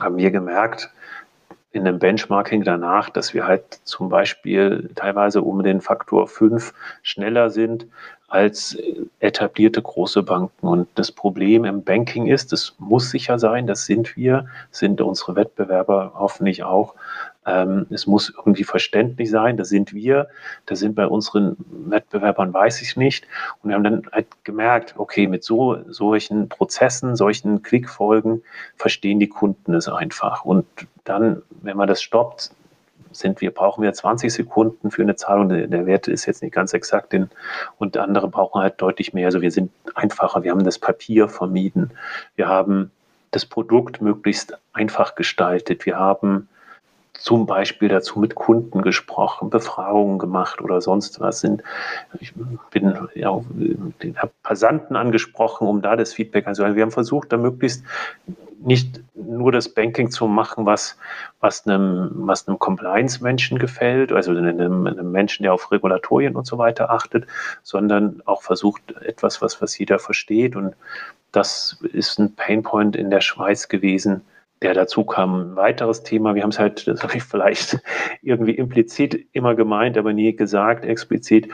[0.00, 0.90] haben wir gemerkt,
[1.78, 7.50] in dem Benchmarking danach, dass wir halt zum Beispiel teilweise um den Faktor 5 schneller
[7.50, 7.86] sind
[8.28, 8.76] als
[9.20, 10.66] etablierte große Banken.
[10.66, 15.34] Und das Problem im Banking ist, es muss sicher sein, das sind wir, sind unsere
[15.34, 16.94] Wettbewerber hoffentlich auch,
[17.48, 20.28] ähm, es muss irgendwie verständlich sein, das sind wir,
[20.66, 21.56] das sind bei unseren
[21.86, 23.26] Wettbewerbern, weiß ich nicht.
[23.62, 28.42] Und wir haben dann halt gemerkt, okay, mit so solchen Prozessen, solchen Klickfolgen
[28.76, 30.44] verstehen die Kunden es einfach.
[30.44, 30.66] Und
[31.04, 32.50] dann, wenn man das stoppt,
[33.12, 35.48] sind wir, brauchen wir 20 Sekunden für eine Zahlung.
[35.48, 37.30] Der Wert ist jetzt nicht ganz exakt, den,
[37.78, 39.26] und andere brauchen halt deutlich mehr.
[39.26, 40.42] Also wir sind einfacher.
[40.42, 41.92] Wir haben das Papier vermieden.
[42.36, 42.90] Wir haben
[43.30, 45.86] das Produkt möglichst einfach gestaltet.
[45.86, 46.48] Wir haben
[47.18, 51.62] zum Beispiel dazu mit Kunden gesprochen, Befragungen gemacht oder sonst was sind.
[52.20, 52.32] Ich
[52.70, 53.40] bin ja,
[54.02, 56.76] den Passanten angesprochen, um da das Feedback anzuhören.
[56.76, 57.84] Wir haben versucht, da möglichst
[58.60, 60.96] nicht nur das Banking zu machen, was,
[61.40, 66.56] was einem, was einem Compliance-Menschen gefällt, also einem, einem, Menschen, der auf Regulatorien und so
[66.56, 67.26] weiter achtet,
[67.62, 70.54] sondern auch versucht, etwas, was, was jeder versteht.
[70.54, 70.74] Und
[71.32, 74.22] das ist ein Painpoint in der Schweiz gewesen,
[74.62, 75.52] der dazu kam.
[75.52, 77.78] Ein weiteres Thema, wir haben es halt, das habe ich vielleicht
[78.22, 81.48] irgendwie implizit immer gemeint, aber nie gesagt, explizit.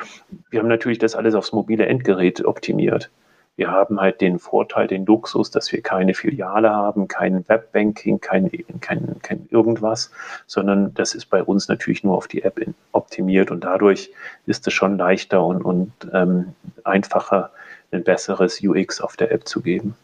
[0.51, 3.11] Wir haben natürlich das alles aufs mobile Endgerät optimiert.
[3.57, 8.51] Wir haben halt den Vorteil, den Luxus, dass wir keine Filiale haben, kein Webbanking, kein,
[8.81, 10.11] kein, kein irgendwas,
[10.47, 14.11] sondern das ist bei uns natürlich nur auf die App optimiert und dadurch
[14.47, 17.51] ist es schon leichter und, und ähm, einfacher,
[17.93, 19.95] ein besseres UX auf der App zu geben.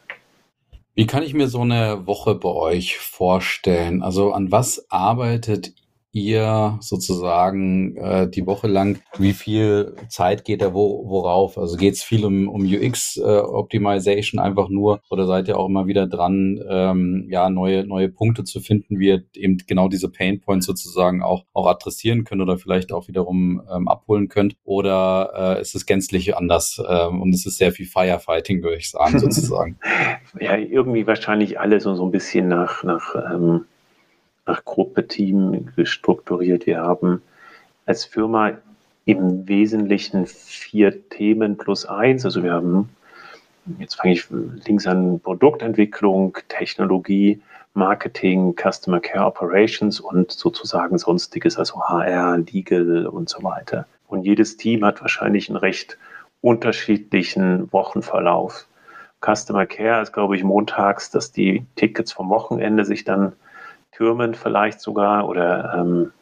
[1.00, 4.02] Wie kann ich mir so eine Woche bei euch vorstellen?
[4.02, 5.72] Also an was arbeitet
[6.12, 9.00] ihr sozusagen äh, die Woche lang?
[9.18, 11.56] Wie viel Zeit geht da wo, worauf?
[11.58, 15.86] Also geht es viel um, um UX-Optimization äh, einfach nur oder seid ihr auch immer
[15.86, 20.40] wieder dran, ähm, ja, neue, neue Punkte zu finden, wie ihr eben genau diese Pain
[20.40, 24.56] Points sozusagen auch, auch adressieren könnt oder vielleicht auch wiederum ähm, abholen könnt?
[24.64, 28.90] Oder äh, ist es gänzlich anders ähm, und es ist sehr viel Firefighting, würde ich
[28.90, 29.78] sagen, sozusagen?
[30.40, 33.64] ja, irgendwie wahrscheinlich alle so, so ein bisschen nach, nach ähm
[34.50, 36.66] nach Gruppe, Team gestrukturiert.
[36.66, 37.22] Wir haben
[37.86, 38.52] als Firma
[39.04, 42.24] im Wesentlichen vier Themen plus eins.
[42.24, 42.88] Also wir haben,
[43.78, 44.26] jetzt fange ich
[44.66, 47.40] links an, Produktentwicklung, Technologie,
[47.74, 53.86] Marketing, Customer Care Operations und sozusagen sonstiges, also HR, Legal und so weiter.
[54.08, 55.96] Und jedes Team hat wahrscheinlich einen recht
[56.40, 58.66] unterschiedlichen Wochenverlauf.
[59.24, 63.34] Customer Care ist, glaube ich, montags, dass die Tickets vom Wochenende sich dann
[64.00, 66.12] Firmen vielleicht sogar oder ähm,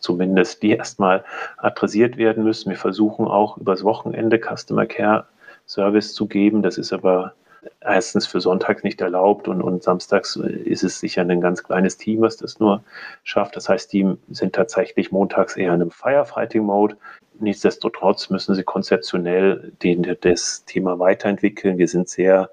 [0.00, 1.22] zumindest die erstmal
[1.58, 2.70] adressiert werden müssen.
[2.70, 5.24] Wir versuchen auch übers Wochenende Customer Care
[5.64, 6.60] Service zu geben.
[6.62, 7.34] Das ist aber
[7.80, 12.20] erstens für Sonntags nicht erlaubt und, und samstags ist es sicher ein ganz kleines Team,
[12.20, 12.82] was das nur
[13.22, 13.54] schafft.
[13.54, 16.96] Das heißt, die sind tatsächlich montags eher in einem Firefighting-Mode.
[17.38, 21.78] Nichtsdestotrotz müssen sie konzeptionell den, das Thema weiterentwickeln.
[21.78, 22.50] Wir sind sehr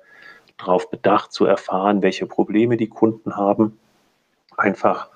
[0.59, 3.79] darauf bedacht zu erfahren, welche Probleme die Kunden haben
[4.61, 5.09] einfach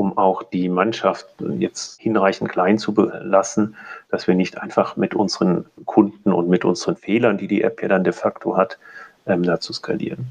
[0.00, 1.26] um auch die Mannschaft
[1.58, 3.76] jetzt hinreichend klein zu belassen,
[4.08, 7.88] dass wir nicht einfach mit unseren Kunden und mit unseren Fehlern, die die App ja
[7.88, 8.78] dann de facto hat,
[9.26, 10.26] ähm, dazu skalieren.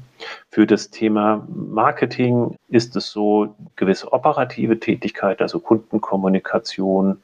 [0.50, 7.18] Für das Thema Marketing ist es so gewisse operative Tätigkeit, also Kundenkommunikation,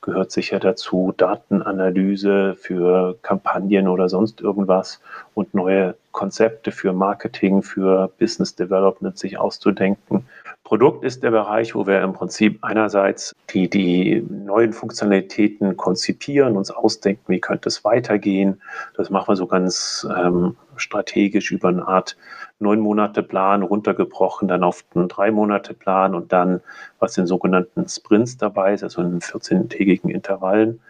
[0.00, 5.00] gehört sicher dazu, Datenanalyse für Kampagnen oder sonst irgendwas
[5.34, 10.24] und neue Konzepte für Marketing, für Business Development sich auszudenken.
[10.68, 16.70] Produkt ist der Bereich, wo wir im Prinzip einerseits die, die neuen Funktionalitäten konzipieren, uns
[16.70, 18.60] ausdenken, wie könnte es weitergehen.
[18.94, 22.18] Das machen wir so ganz ähm, strategisch über eine Art
[22.58, 26.60] neun Monate Plan runtergebrochen, dann auf einen drei Monate Plan und dann,
[26.98, 30.80] was in sogenannten Sprints dabei ist, also in 14-tägigen Intervallen.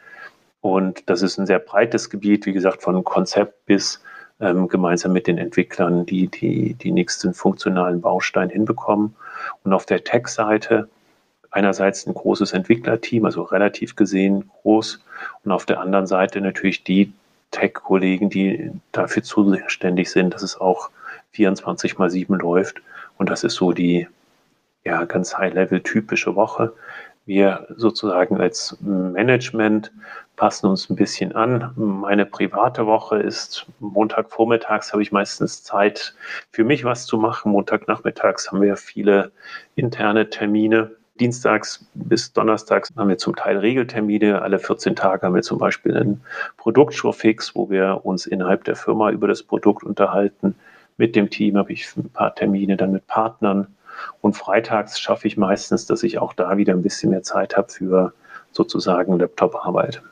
[0.60, 4.02] Und das ist ein sehr breites Gebiet, wie gesagt, von Konzept bis
[4.40, 9.14] ähm, gemeinsam mit den Entwicklern, die, die die nächsten funktionalen Bausteine hinbekommen.
[9.64, 10.88] Und auf der Tech-Seite
[11.50, 15.02] einerseits ein großes Entwicklerteam, also relativ gesehen groß,
[15.44, 17.12] und auf der anderen Seite natürlich die
[17.50, 20.90] Tech-Kollegen, die dafür zuständig sind, dass es auch
[21.32, 22.82] 24 mal 7 läuft.
[23.16, 24.06] Und das ist so die,
[24.84, 26.72] ja, ganz High-Level typische Woche.
[27.28, 29.92] Wir sozusagen als Management
[30.36, 31.72] passen uns ein bisschen an.
[31.76, 36.14] Meine private Woche ist Montagvormittags habe ich meistens Zeit
[36.52, 37.52] für mich was zu machen.
[37.52, 39.30] Montagnachmittags haben wir viele
[39.76, 40.92] interne Termine.
[41.20, 44.40] Dienstags bis Donnerstags haben wir zum Teil Regeltermine.
[44.40, 46.22] Alle 14 Tage haben wir zum Beispiel einen
[46.56, 50.54] Produktshowfix, wo wir uns innerhalb der Firma über das Produkt unterhalten.
[50.96, 53.66] Mit dem Team habe ich ein paar Termine, dann mit Partnern.
[54.20, 57.70] Und freitags schaffe ich meistens, dass ich auch da wieder ein bisschen mehr Zeit habe
[57.70, 58.12] für
[58.52, 60.02] sozusagen Laptop-Arbeit.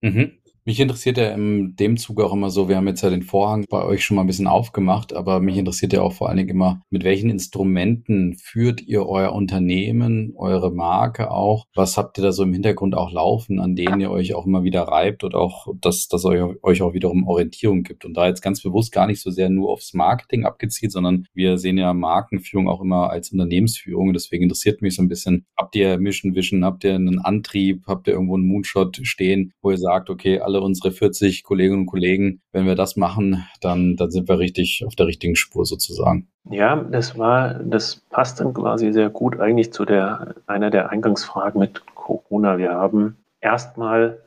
[0.00, 0.37] Mhm.
[0.68, 3.64] Mich interessiert ja in dem Zuge auch immer so, wir haben jetzt ja den Vorhang
[3.70, 6.50] bei euch schon mal ein bisschen aufgemacht, aber mich interessiert ja auch vor allen Dingen
[6.50, 11.64] immer, mit welchen Instrumenten führt ihr euer Unternehmen, eure Marke auch?
[11.74, 14.62] Was habt ihr da so im Hintergrund auch laufen, an denen ihr euch auch immer
[14.62, 18.04] wieder reibt oder auch, dass das euch, euch auch wiederum Orientierung gibt?
[18.04, 21.56] Und da jetzt ganz bewusst gar nicht so sehr nur aufs Marketing abgezielt, sondern wir
[21.56, 24.08] sehen ja Markenführung auch immer als Unternehmensführung.
[24.08, 27.84] Und deswegen interessiert mich so ein bisschen, habt ihr Mission Vision, habt ihr einen Antrieb,
[27.86, 31.80] habt ihr irgendwo einen Moonshot stehen, wo ihr sagt, okay, alle alle unsere 40 Kolleginnen
[31.80, 35.64] und Kollegen, wenn wir das machen, dann, dann sind wir richtig auf der richtigen Spur
[35.64, 36.28] sozusagen.
[36.50, 41.60] Ja, das war, das passt dann quasi sehr gut eigentlich zu der, einer der Eingangsfragen
[41.60, 42.58] mit Corona.
[42.58, 44.18] Wir haben erstmal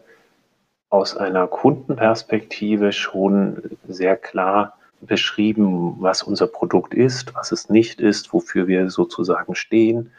[0.89, 8.34] aus einer Kundenperspektive schon sehr klar beschrieben, was unser Produkt ist, was es nicht ist,
[8.34, 10.12] wofür wir sozusagen stehen.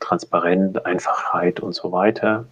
[0.00, 2.46] Transparent, Einfachheit und so weiter,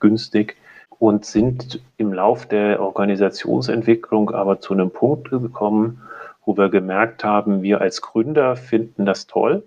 [0.00, 0.56] günstig
[1.00, 6.02] und sind im Lauf der Organisationsentwicklung aber zu einem Punkt gekommen,
[6.44, 9.62] wo wir gemerkt haben, wir als Gründer finden das toll.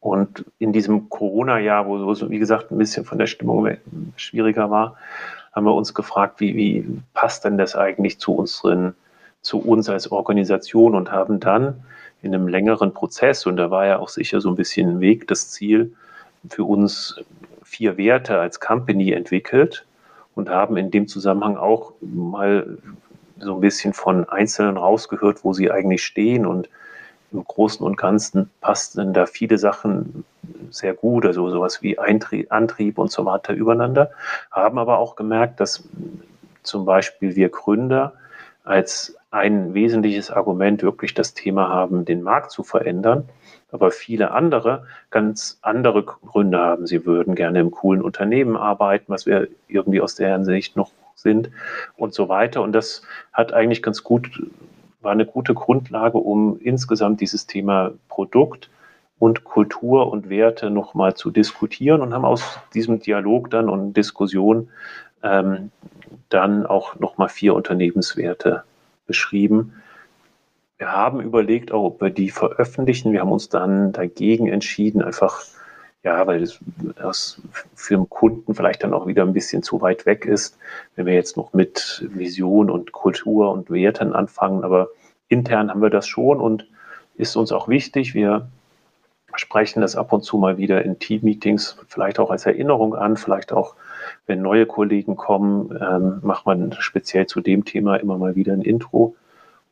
[0.00, 3.78] Und in diesem Corona-Jahr, wo es, wie gesagt, ein bisschen von der Stimmung
[4.16, 4.96] schwieriger war,
[5.52, 8.94] haben wir uns gefragt, wie, wie passt denn das eigentlich zu unseren,
[9.40, 11.82] zu uns als Organisation und haben dann
[12.20, 15.26] in einem längeren Prozess, und da war ja auch sicher so ein bisschen ein Weg,
[15.28, 15.94] das Ziel,
[16.50, 17.20] für uns
[17.62, 19.86] vier Werte als Company entwickelt,
[20.38, 22.78] und haben in dem Zusammenhang auch mal
[23.40, 26.46] so ein bisschen von Einzelnen rausgehört, wo sie eigentlich stehen.
[26.46, 26.68] Und
[27.32, 30.24] im Großen und Ganzen passten da viele Sachen
[30.70, 34.12] sehr gut, also sowas wie Eintrieb, Antrieb und so weiter übereinander,
[34.50, 35.86] haben aber auch gemerkt, dass
[36.62, 38.14] zum Beispiel wir Gründer
[38.64, 43.28] als ein wesentliches Argument wirklich das Thema haben, den Markt zu verändern
[43.70, 46.86] aber viele andere ganz andere Gründe haben.
[46.86, 51.50] Sie würden gerne im coolen Unternehmen arbeiten, was wir irgendwie aus der Hinsicht noch sind
[51.96, 52.62] und so weiter.
[52.62, 53.02] Und das
[53.32, 54.42] hat eigentlich ganz gut,
[55.00, 58.70] war eine gute Grundlage, um insgesamt dieses Thema Produkt
[59.18, 64.68] und Kultur und Werte nochmal zu diskutieren und haben aus diesem Dialog dann und Diskussion
[65.22, 65.70] ähm,
[66.28, 68.62] dann auch nochmal vier Unternehmenswerte
[69.06, 69.74] beschrieben,
[70.78, 73.12] wir haben überlegt, auch, ob wir die veröffentlichen.
[73.12, 75.42] Wir haben uns dann dagegen entschieden, einfach,
[76.04, 76.48] ja, weil
[76.96, 77.42] das
[77.74, 80.56] für den Kunden vielleicht dann auch wieder ein bisschen zu weit weg ist,
[80.94, 84.62] wenn wir jetzt noch mit Vision und Kultur und Werten anfangen.
[84.62, 84.88] Aber
[85.28, 86.68] intern haben wir das schon und
[87.16, 88.14] ist uns auch wichtig.
[88.14, 88.48] Wir
[89.34, 93.52] sprechen das ab und zu mal wieder in Team-Meetings, vielleicht auch als Erinnerung an, vielleicht
[93.52, 93.74] auch,
[94.26, 98.62] wenn neue Kollegen kommen, ähm, macht man speziell zu dem Thema immer mal wieder ein
[98.62, 99.16] Intro.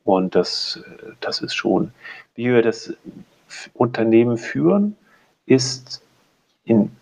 [0.07, 0.81] Und das,
[1.21, 1.93] das ist schon,
[2.37, 2.95] wie wir das
[3.75, 4.97] Unternehmen führen,
[5.47, 6.01] ist
[6.69, 6.97] ein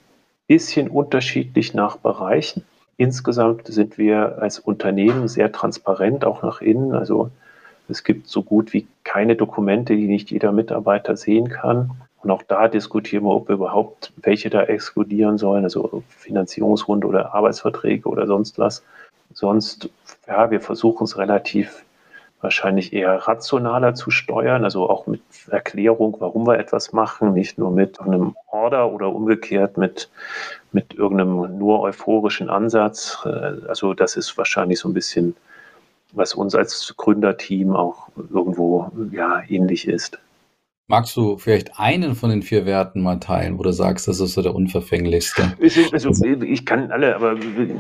[0.49, 2.65] bisschen unterschiedlich nach Bereichen.
[2.97, 6.95] Insgesamt sind wir als Unternehmen sehr transparent, auch nach innen.
[6.95, 7.31] Also
[7.91, 11.91] es gibt so gut wie keine Dokumente, die nicht jeder Mitarbeiter sehen kann.
[12.23, 17.35] Und auch da diskutieren wir, ob wir überhaupt welche da exkludieren sollen, also Finanzierungsrunde oder
[17.35, 18.83] Arbeitsverträge oder sonst was.
[19.35, 19.91] Sonst,
[20.27, 21.85] ja, wir versuchen es relativ
[22.45, 27.73] wahrscheinlich eher rationaler zu steuern, also auch mit Erklärung, warum wir etwas machen, nicht nur
[27.73, 30.11] mit einem Order oder umgekehrt mit,
[30.71, 33.19] mit irgendeinem nur euphorischen Ansatz.
[33.25, 35.35] Äh, also das ist wahrscheinlich so ein bisschen,
[36.13, 40.21] was uns als Gründerteam auch irgendwo ja, ähnlich ist.
[40.87, 44.35] Magst du vielleicht einen von den vier Werten mal teilen, wo du sagst, das ist
[44.35, 45.55] so der unverfänglichste?
[45.93, 47.37] Also, ich kann alle, aber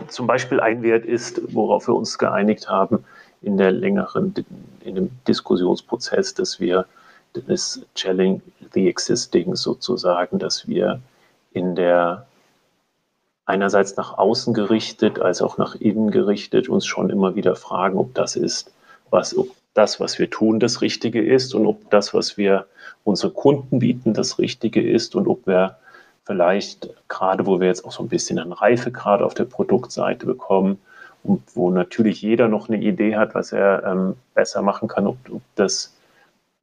[0.08, 3.04] zum Beispiel ein Wert ist, worauf wir uns geeinigt haben,
[3.44, 4.34] in der längeren,
[4.80, 6.86] in dem Diskussionsprozess, dass wir
[7.34, 8.40] das Challenge
[8.72, 11.00] the Existing sozusagen, dass wir
[11.52, 12.26] in der
[13.46, 18.14] einerseits nach außen gerichtet, als auch nach innen gerichtet uns schon immer wieder fragen, ob
[18.14, 18.72] das ist,
[19.10, 22.66] was, ob das, was wir tun, das Richtige ist und ob das, was wir
[23.02, 25.76] unsere Kunden bieten, das Richtige ist und ob wir
[26.24, 30.78] vielleicht gerade, wo wir jetzt auch so ein bisschen an Reifegrad auf der Produktseite bekommen,
[31.24, 35.42] wo natürlich jeder noch eine Idee hat, was er ähm, besser machen kann, ob, ob,
[35.54, 35.96] das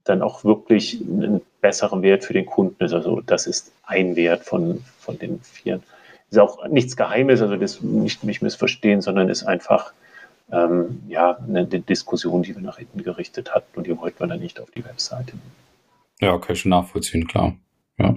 [0.03, 2.93] dann auch wirklich einen besseren Wert für den Kunden ist.
[2.93, 5.81] Also das ist ein Wert von, von den vier.
[6.29, 9.93] Ist auch nichts Geheimes, also das nicht mich missverstehen, sondern ist einfach
[10.51, 14.39] ähm, ja, eine Diskussion, die wir nach hinten gerichtet hatten und die wollten wir dann
[14.39, 15.33] nicht auf die Webseite.
[16.19, 17.55] Ja, ich schon nachvollziehen, klar.
[17.97, 18.15] Ja.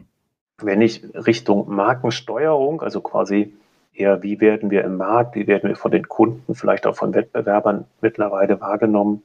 [0.59, 3.53] Wenn ich Richtung Markensteuerung, also quasi
[3.95, 7.15] eher, wie werden wir im Markt, wie werden wir von den Kunden, vielleicht auch von
[7.15, 9.23] Wettbewerbern mittlerweile wahrgenommen,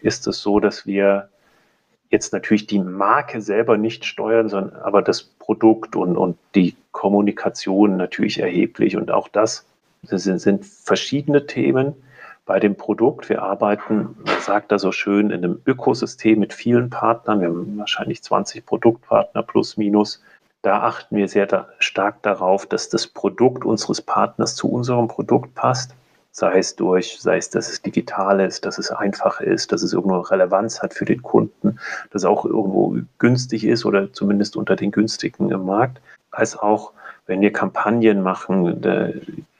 [0.00, 1.28] ist es so, dass wir
[2.10, 7.96] jetzt natürlich die Marke selber nicht steuern, sondern aber das Produkt und, und die Kommunikation
[7.96, 8.96] natürlich erheblich.
[8.96, 9.64] Und auch das
[10.02, 11.94] sind, sind verschiedene Themen
[12.46, 13.28] bei dem Produkt.
[13.28, 17.40] Wir arbeiten, man sagt da so schön, in einem Ökosystem mit vielen Partnern.
[17.40, 20.20] Wir haben wahrscheinlich 20 Produktpartner plus minus.
[20.62, 25.54] Da achten wir sehr da, stark darauf, dass das Produkt unseres Partners zu unserem Produkt
[25.54, 25.94] passt.
[26.32, 29.92] Sei es durch, sei es, dass es digital ist, dass es einfach ist, dass es
[29.92, 31.78] irgendwo Relevanz hat für den Kunden,
[32.12, 36.92] dass es auch irgendwo günstig ist oder zumindest unter den günstigen im Markt, als auch
[37.26, 39.08] wenn wir Kampagnen machen, da,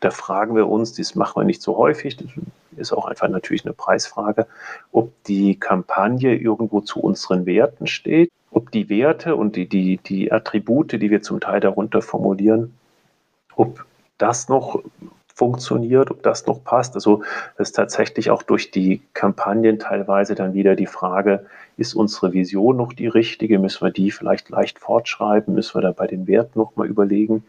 [0.01, 2.29] da, fragen wir uns, das machen wir nicht so häufig, das
[2.77, 4.47] ist auch einfach natürlich eine Preisfrage,
[4.93, 10.33] ob die Kampagne irgendwo zu unseren Werten steht, ob die Werte und die, die, die
[10.33, 12.75] Attribute, die wir zum Teil darunter formulieren,
[13.55, 13.85] ob
[14.19, 14.83] das noch
[15.35, 16.95] funktioniert, ob das noch passt.
[16.95, 17.23] Also
[17.57, 21.47] ist tatsächlich auch durch die Kampagnen teilweise dann wieder die Frage,
[21.79, 23.59] ist unsere Vision noch die richtige?
[23.59, 25.55] Müssen wir die vielleicht leicht fortschreiben?
[25.55, 27.45] Müssen wir da bei den Werten nochmal überlegen?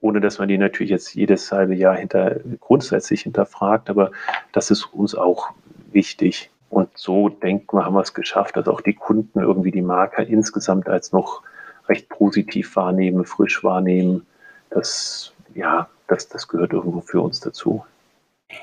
[0.00, 4.10] Ohne dass man die natürlich jetzt jedes halbe Jahr hinter, grundsätzlich hinterfragt, aber
[4.52, 5.50] das ist uns auch
[5.92, 6.50] wichtig.
[6.70, 10.22] Und so denken wir, haben wir es geschafft, dass auch die Kunden irgendwie die Marke
[10.22, 11.42] insgesamt als noch
[11.88, 14.26] recht positiv wahrnehmen, frisch wahrnehmen.
[14.70, 17.84] Das, ja, das, das gehört irgendwo für uns dazu.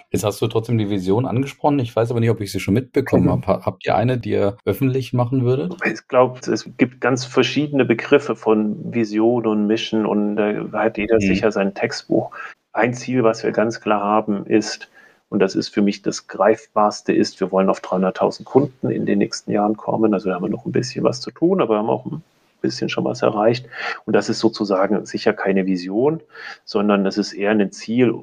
[0.09, 1.79] Jetzt hast du trotzdem die Vision angesprochen.
[1.79, 3.45] Ich weiß aber nicht, ob ich sie schon mitbekommen mhm.
[3.45, 3.65] habe.
[3.65, 5.75] Habt ihr eine, die ihr öffentlich machen würdet?
[5.85, 11.15] Ich glaube, es gibt ganz verschiedene Begriffe von Vision und Mission und da hat jeder
[11.15, 11.21] mhm.
[11.21, 12.31] sicher sein Textbuch.
[12.73, 14.89] Ein Ziel, was wir ganz klar haben, ist,
[15.29, 19.19] und das ist für mich das Greifbarste, ist, wir wollen auf 300.000 Kunden in den
[19.19, 20.13] nächsten Jahren kommen.
[20.13, 22.23] Also da haben wir noch ein bisschen was zu tun, aber wir haben auch ein
[22.61, 23.67] bisschen schon was erreicht.
[24.05, 26.21] Und das ist sozusagen sicher keine Vision,
[26.63, 28.13] sondern das ist eher ein Ziel,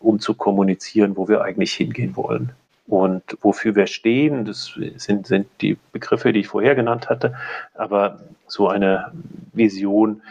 [0.00, 2.52] um zu kommunizieren, wo wir eigentlich hingehen wollen.
[2.88, 7.34] Und wofür wir stehen, das sind, sind die Begriffe, die ich vorher genannt hatte.
[7.74, 9.12] Aber so eine
[9.52, 10.22] Vision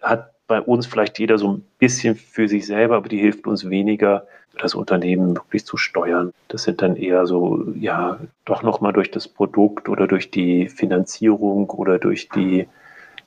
[0.00, 3.68] hat bei uns vielleicht jeder so ein bisschen für sich selber, aber die hilft uns
[3.68, 4.26] weniger,
[4.58, 6.32] das Unternehmen wirklich zu steuern.
[6.48, 11.70] Das sind dann eher so, ja, doch nochmal durch das Produkt oder durch die Finanzierung
[11.70, 12.66] oder durch die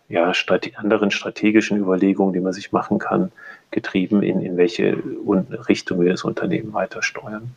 [0.09, 3.31] ja, strate anderen strategischen Überlegungen, die man sich machen kann,
[3.71, 4.97] getrieben, in, in welche
[5.67, 7.51] Richtung wir das Unternehmen weiter steuern.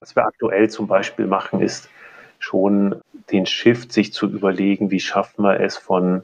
[0.00, 1.88] Was wir aktuell zum Beispiel machen, ist
[2.38, 2.96] schon
[3.32, 6.22] den Shift, sich zu überlegen, wie schaffen wir es von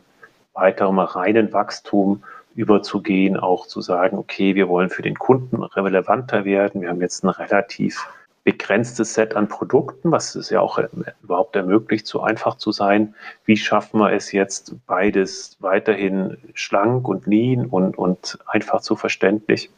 [0.53, 2.23] weiterem reinen Wachstum
[2.55, 6.83] überzugehen, auch zu sagen, okay, wir wollen für den Kunden relevanter werden.
[6.83, 8.09] Wir haben jetzt ein relativ
[8.45, 10.89] begrenztes Set an Produkten, was es ja auch äh,
[11.23, 13.15] überhaupt ermöglicht, so einfach zu sein.
[13.45, 19.71] Wie schaffen wir es jetzt, beides weiterhin schlank und lean und, und einfach zu verständlich?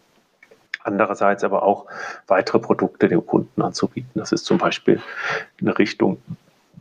[0.84, 1.86] Andererseits aber auch
[2.26, 4.12] weitere Produkte dem Kunden anzubieten.
[4.14, 5.00] Das ist zum Beispiel
[5.60, 6.20] eine Richtung,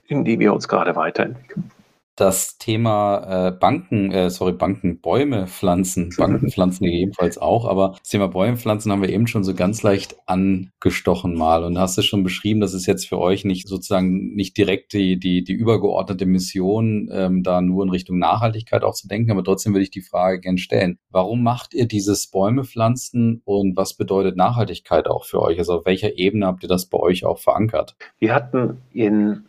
[0.07, 1.71] in die wir uns gerade weiterentwickeln
[2.15, 8.09] das Thema äh, Banken, äh, sorry, Banken, Bäume pflanzen, Banken pflanzen gegebenenfalls auch, aber das
[8.09, 12.05] Thema Bäume pflanzen haben wir eben schon so ganz leicht angestochen mal und hast es
[12.05, 16.25] schon beschrieben, dass es jetzt für euch nicht sozusagen nicht direkt die, die, die übergeordnete
[16.25, 20.01] Mission, ähm, da nur in Richtung Nachhaltigkeit auch zu denken, aber trotzdem würde ich die
[20.01, 20.99] Frage gern stellen.
[21.09, 25.57] Warum macht ihr dieses Bäume pflanzen und was bedeutet Nachhaltigkeit auch für euch?
[25.59, 27.95] Also auf welcher Ebene habt ihr das bei euch auch verankert?
[28.19, 29.45] Wir hatten in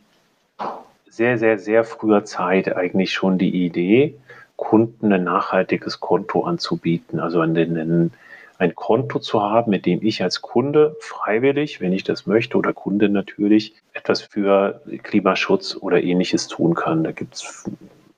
[1.12, 4.14] sehr, sehr, sehr früher Zeit eigentlich schon die Idee,
[4.56, 7.20] Kunden ein nachhaltiges Konto anzubieten.
[7.20, 8.12] Also ein, ein,
[8.56, 12.72] ein Konto zu haben, mit dem ich als Kunde freiwillig, wenn ich das möchte, oder
[12.72, 17.04] Kunde natürlich, etwas für Klimaschutz oder ähnliches tun kann.
[17.04, 17.70] Da gibt es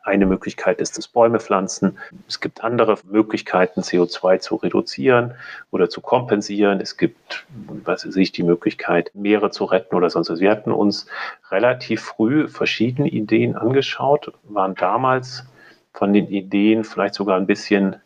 [0.05, 1.99] eine Möglichkeit ist das Bäume pflanzen.
[2.29, 5.33] Es gibt andere Möglichkeiten, CO2 zu reduzieren
[5.71, 6.81] oder zu kompensieren.
[6.81, 7.47] Es gibt,
[7.85, 10.41] was weiß ich, die Möglichkeit, Meere zu retten oder sonst was.
[10.41, 11.07] Wir hatten uns
[11.51, 15.47] relativ früh verschiedene Ideen angeschaut, waren damals
[15.95, 17.97] von den Ideen vielleicht sogar ein bisschen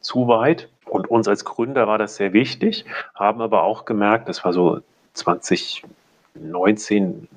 [0.00, 0.68] zu weit.
[0.84, 4.82] Und uns als Gründer war das sehr wichtig, haben aber auch gemerkt, das war so
[5.14, 7.28] 2019,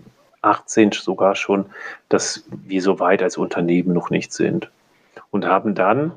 [0.42, 1.66] 18 sogar schon,
[2.10, 4.70] dass wir so weit als Unternehmen noch nicht sind.
[5.32, 6.12] Und haben dann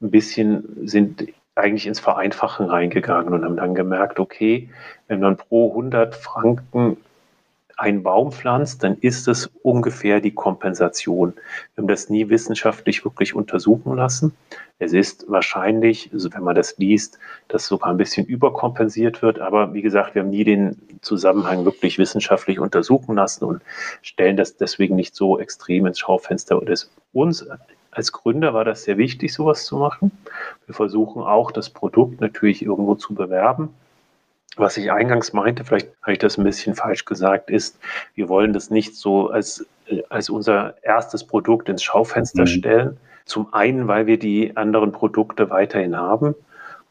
[0.00, 4.68] ein bisschen, sind eigentlich ins Vereinfachen reingegangen und haben dann gemerkt, okay,
[5.08, 6.98] wenn man pro 100 Franken
[7.76, 11.34] einen Baum pflanzt, dann ist es ungefähr die Kompensation.
[11.74, 14.34] Wir haben das nie wissenschaftlich wirklich untersuchen lassen.
[14.78, 17.18] Es ist wahrscheinlich, also wenn man das liest,
[17.48, 19.40] dass sogar ein bisschen überkompensiert wird.
[19.40, 23.62] Aber wie gesagt, wir haben nie den Zusammenhang wirklich wissenschaftlich untersuchen lassen und
[24.02, 26.58] stellen das deswegen nicht so extrem ins Schaufenster.
[26.58, 27.46] Und es uns
[27.90, 30.10] als Gründer war das sehr wichtig, sowas zu machen.
[30.66, 33.70] Wir versuchen auch, das Produkt natürlich irgendwo zu bewerben.
[34.56, 37.78] Was ich eingangs meinte, vielleicht habe ich das ein bisschen falsch gesagt, ist,
[38.14, 39.64] wir wollen das nicht so als,
[40.10, 42.46] als unser erstes Produkt ins Schaufenster mhm.
[42.46, 42.96] stellen.
[43.26, 46.34] Zum einen, weil wir die anderen Produkte weiterhin haben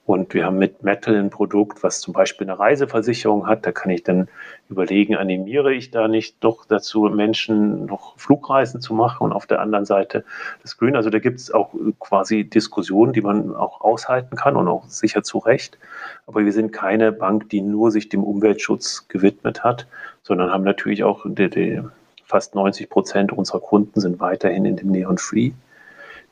[0.06, 3.66] und wir haben mit Metal ein Produkt, was zum Beispiel eine Reiseversicherung hat.
[3.66, 4.28] Da kann ich dann
[4.70, 9.62] überlegen, animiere ich da nicht doch dazu, Menschen noch Flugreisen zu machen und auf der
[9.62, 10.24] anderen Seite
[10.62, 10.96] das Grün.
[10.96, 15.24] Also da gibt es auch quasi Diskussionen, die man auch aushalten kann und auch sicher
[15.24, 15.80] zu Recht.
[16.28, 19.88] Aber wir sind keine Bank, die nur sich dem Umweltschutz gewidmet hat,
[20.22, 21.82] sondern haben natürlich auch die, die
[22.26, 25.54] fast 90 Prozent unserer Kunden sind weiterhin in dem Neon Free.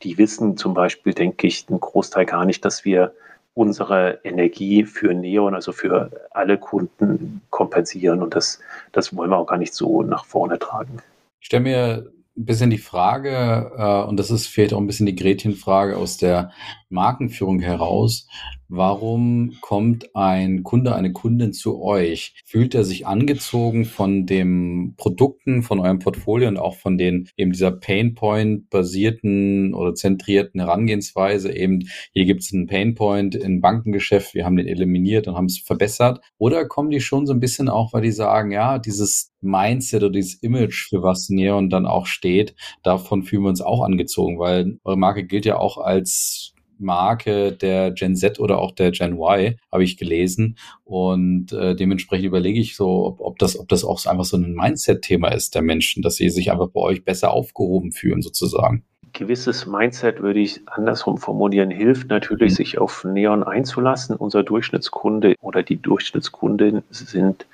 [0.04, 3.14] Die wissen zum Beispiel, denke ich, einen Großteil gar nicht, dass wir
[3.54, 8.22] unsere Energie für Neon, also für alle Kunden kompensieren.
[8.22, 8.60] Und das,
[8.92, 10.98] das wollen wir auch gar nicht so nach vorne tragen.
[11.40, 15.06] Ich stelle mir ein bisschen die Frage, äh, und das ist vielleicht auch ein bisschen
[15.06, 16.52] die Gretchenfrage aus der
[16.90, 18.28] Markenführung heraus,
[18.76, 22.42] Warum kommt ein Kunde, eine Kundin zu euch?
[22.44, 27.52] Fühlt er sich angezogen von den Produkten, von eurem Portfolio und auch von den eben
[27.52, 31.56] dieser Painpoint basierten oder zentrierten Herangehensweise?
[31.56, 35.60] Eben hier gibt es einen Painpoint im Bankengeschäft, wir haben den eliminiert und haben es
[35.60, 36.22] verbessert.
[36.40, 40.14] Oder kommen die schon so ein bisschen auch, weil die sagen, ja, dieses Mindset oder
[40.14, 44.80] dieses Image, für was Neon dann auch steht, davon fühlen wir uns auch angezogen, weil
[44.84, 46.53] eure Marke gilt ja auch als
[46.84, 50.58] Marke der Gen Z oder auch der Gen Y, habe ich gelesen.
[50.84, 54.54] Und äh, dementsprechend überlege ich so, ob, ob, das, ob das auch einfach so ein
[54.54, 58.84] Mindset-Thema ist der Menschen, dass sie sich einfach bei euch besser aufgehoben fühlen, sozusagen.
[59.14, 62.56] Gewisses Mindset würde ich andersrum formulieren, hilft natürlich, mhm.
[62.56, 64.16] sich auf Neon einzulassen.
[64.16, 67.46] Unser Durchschnittskunde oder die Durchschnittskundin sind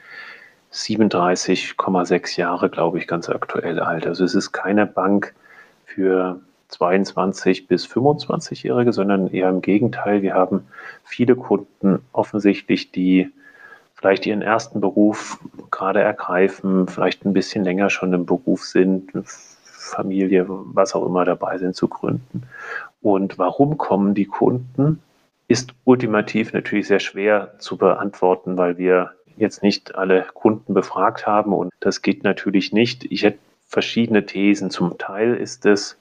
[0.72, 4.08] 37,6 Jahre, glaube ich, ganz aktuell alt.
[4.08, 5.34] Also es ist keine Bank
[5.86, 6.40] für
[6.70, 10.22] 22 bis 25-Jährige, sondern eher im Gegenteil.
[10.22, 10.68] Wir haben
[11.04, 13.32] viele Kunden offensichtlich, die
[13.96, 15.40] vielleicht ihren ersten Beruf
[15.72, 19.12] gerade ergreifen, vielleicht ein bisschen länger schon im Beruf sind,
[19.90, 22.44] Familie, was auch immer dabei sind zu gründen.
[23.02, 25.02] Und warum kommen die Kunden?
[25.48, 31.54] Ist ultimativ natürlich sehr schwer zu beantworten, weil wir jetzt nicht alle Kunden befragt haben
[31.54, 33.06] und das geht natürlich nicht.
[33.06, 34.70] Ich hätte verschiedene Thesen.
[34.70, 35.98] Zum Teil ist es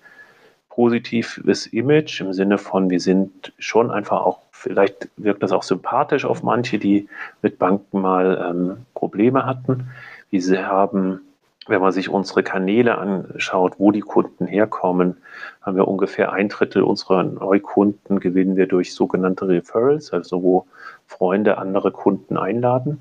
[0.78, 6.24] positives Image im Sinne von, wir sind schon einfach auch, vielleicht wirkt das auch sympathisch
[6.24, 7.08] auf manche, die
[7.42, 9.88] mit Banken mal ähm, Probleme hatten.
[10.30, 11.22] Wir haben,
[11.66, 15.16] wenn man sich unsere Kanäle anschaut, wo die Kunden herkommen,
[15.62, 20.66] haben wir ungefähr ein Drittel unserer Neukunden gewinnen wir durch sogenannte Referrals, also wo
[21.08, 23.00] Freunde andere Kunden einladen,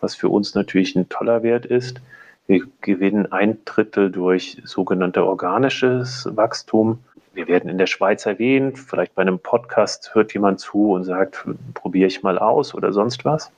[0.00, 2.00] was für uns natürlich ein toller Wert ist.
[2.46, 7.00] Wir gewinnen ein Drittel durch sogenannte organisches Wachstum
[7.36, 11.44] wir werden in der Schweiz erwähnt, vielleicht bei einem Podcast hört jemand zu und sagt,
[11.74, 13.52] probiere ich mal aus oder sonst was.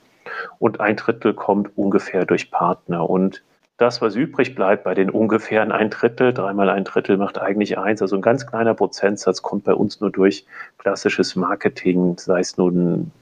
[0.58, 3.08] Und ein Drittel kommt ungefähr durch Partner.
[3.08, 3.42] Und
[3.76, 8.02] das, was übrig bleibt bei den ungefähren ein Drittel, dreimal ein Drittel macht eigentlich eins,
[8.02, 10.44] also ein ganz kleiner Prozentsatz kommt bei uns nur durch
[10.78, 13.12] klassisches Marketing, sei es nun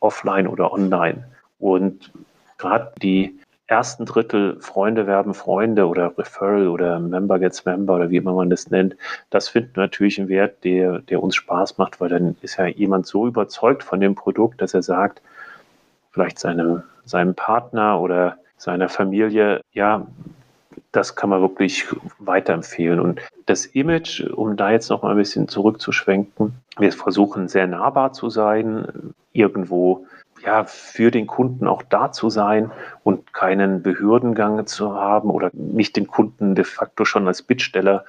[0.00, 1.24] offline oder online.
[1.58, 2.10] Und
[2.56, 3.38] gerade die
[3.68, 8.50] ersten Drittel Freunde werben Freunde oder Referral oder Member gets Member oder wie immer man
[8.50, 8.96] das nennt,
[9.30, 12.66] das finden wir natürlich einen Wert, der, der uns Spaß macht, weil dann ist ja
[12.66, 15.20] jemand so überzeugt von dem Produkt, dass er sagt,
[16.10, 20.06] vielleicht seinem, seinem Partner oder seiner Familie, ja,
[20.90, 21.86] das kann man wirklich
[22.18, 22.98] weiterempfehlen.
[22.98, 28.14] Und das Image, um da jetzt noch mal ein bisschen zurückzuschwenken, wir versuchen sehr nahbar
[28.14, 30.06] zu sein, irgendwo
[30.44, 32.70] ja, für den Kunden auch da zu sein
[33.04, 38.04] und keinen Behördengang zu haben oder nicht den Kunden de facto schon als Bittsteller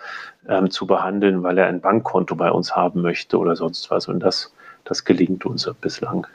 [0.47, 4.07] ähm, zu behandeln, weil er ein Bankkonto bei uns haben möchte oder sonst was.
[4.07, 4.53] Und das,
[4.83, 6.27] das gelingt uns bislang.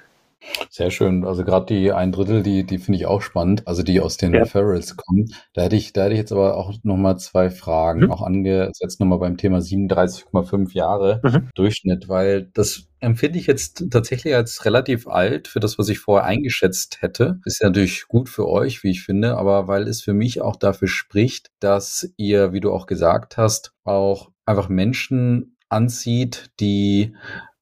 [0.71, 1.25] Sehr schön.
[1.25, 4.35] Also gerade die ein Drittel, die, die finde ich auch spannend, also die aus den
[4.35, 4.41] ja.
[4.41, 5.33] Referrals kommen.
[5.53, 8.11] Da hätte ich, da hätte ich jetzt aber auch nochmal zwei Fragen, mhm.
[8.11, 11.51] auch angesetzt nochmal beim Thema 37,5 Jahre mhm.
[11.55, 16.27] Durchschnitt, weil das empfinde ich jetzt tatsächlich als relativ alt für das, was ich vorher
[16.27, 17.39] eingeschätzt hätte.
[17.45, 20.57] Ist ja natürlich gut für euch, wie ich finde, aber weil es für mich auch
[20.57, 27.15] dafür spricht, dass ihr, wie du auch gesagt hast, auch einfach Menschen anzieht, die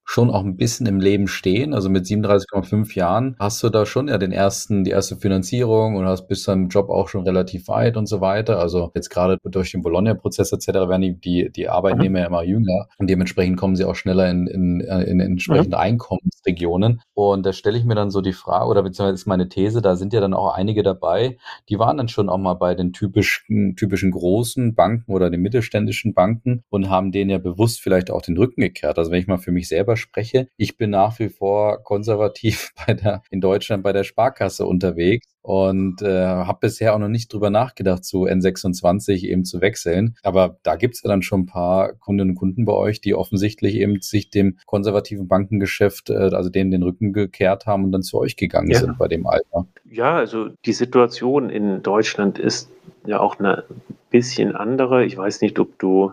[0.05, 1.75] schon auch ein bisschen im Leben stehen.
[1.75, 6.07] Also mit 37,5 Jahren hast du da schon ja den ersten, die erste Finanzierung und
[6.07, 8.59] hast bis deinem Job auch schon relativ weit und so weiter.
[8.59, 10.69] Also jetzt gerade durch den Bologna-Prozess etc.
[10.89, 12.23] werden die, die, Arbeitnehmer mhm.
[12.23, 15.83] ja immer jünger und dementsprechend kommen sie auch schneller in, in, in entsprechende mhm.
[15.83, 17.01] Einkommensregionen.
[17.15, 19.97] Und da stelle ich mir dann so die Frage, oder beziehungsweise ist meine These, da
[19.97, 21.39] sind ja dann auch einige dabei,
[21.69, 26.15] die waren dann schon auch mal bei den typischen, typischen großen Banken oder den mittelständischen
[26.15, 28.99] Banken und haben denen ja bewusst vielleicht auch den Rücken gekehrt.
[28.99, 32.95] Also wenn ich mal für mich selber spreche, ich bin nach wie vor konservativ bei
[32.95, 37.51] der, in Deutschland bei der Sparkasse unterwegs und äh, habe bisher auch noch nicht drüber
[37.51, 40.15] nachgedacht, zu N26 eben zu wechseln.
[40.23, 43.75] Aber da gibt's ja dann schon ein paar Kundinnen und Kunden bei euch, die offensichtlich
[43.75, 48.19] eben sich dem konservativen Bankengeschäft, äh, also denen den Rücken gekehrt haben und dann zu
[48.19, 48.79] euch gegangen ja.
[48.79, 49.67] sind bei dem Alter.
[49.91, 52.71] Ja, also die Situation in Deutschland ist
[53.05, 53.65] ja auch eine
[54.11, 55.05] bisschen andere.
[55.05, 56.13] Ich weiß nicht, ob du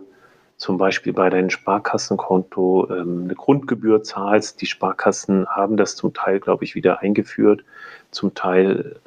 [0.60, 4.62] zum Beispiel bei deinem Sparkassenkonto ähm, eine Grundgebühr zahlst.
[4.62, 7.64] Die Sparkassen haben das zum Teil, glaube ich, wieder eingeführt,
[8.12, 8.98] zum Teil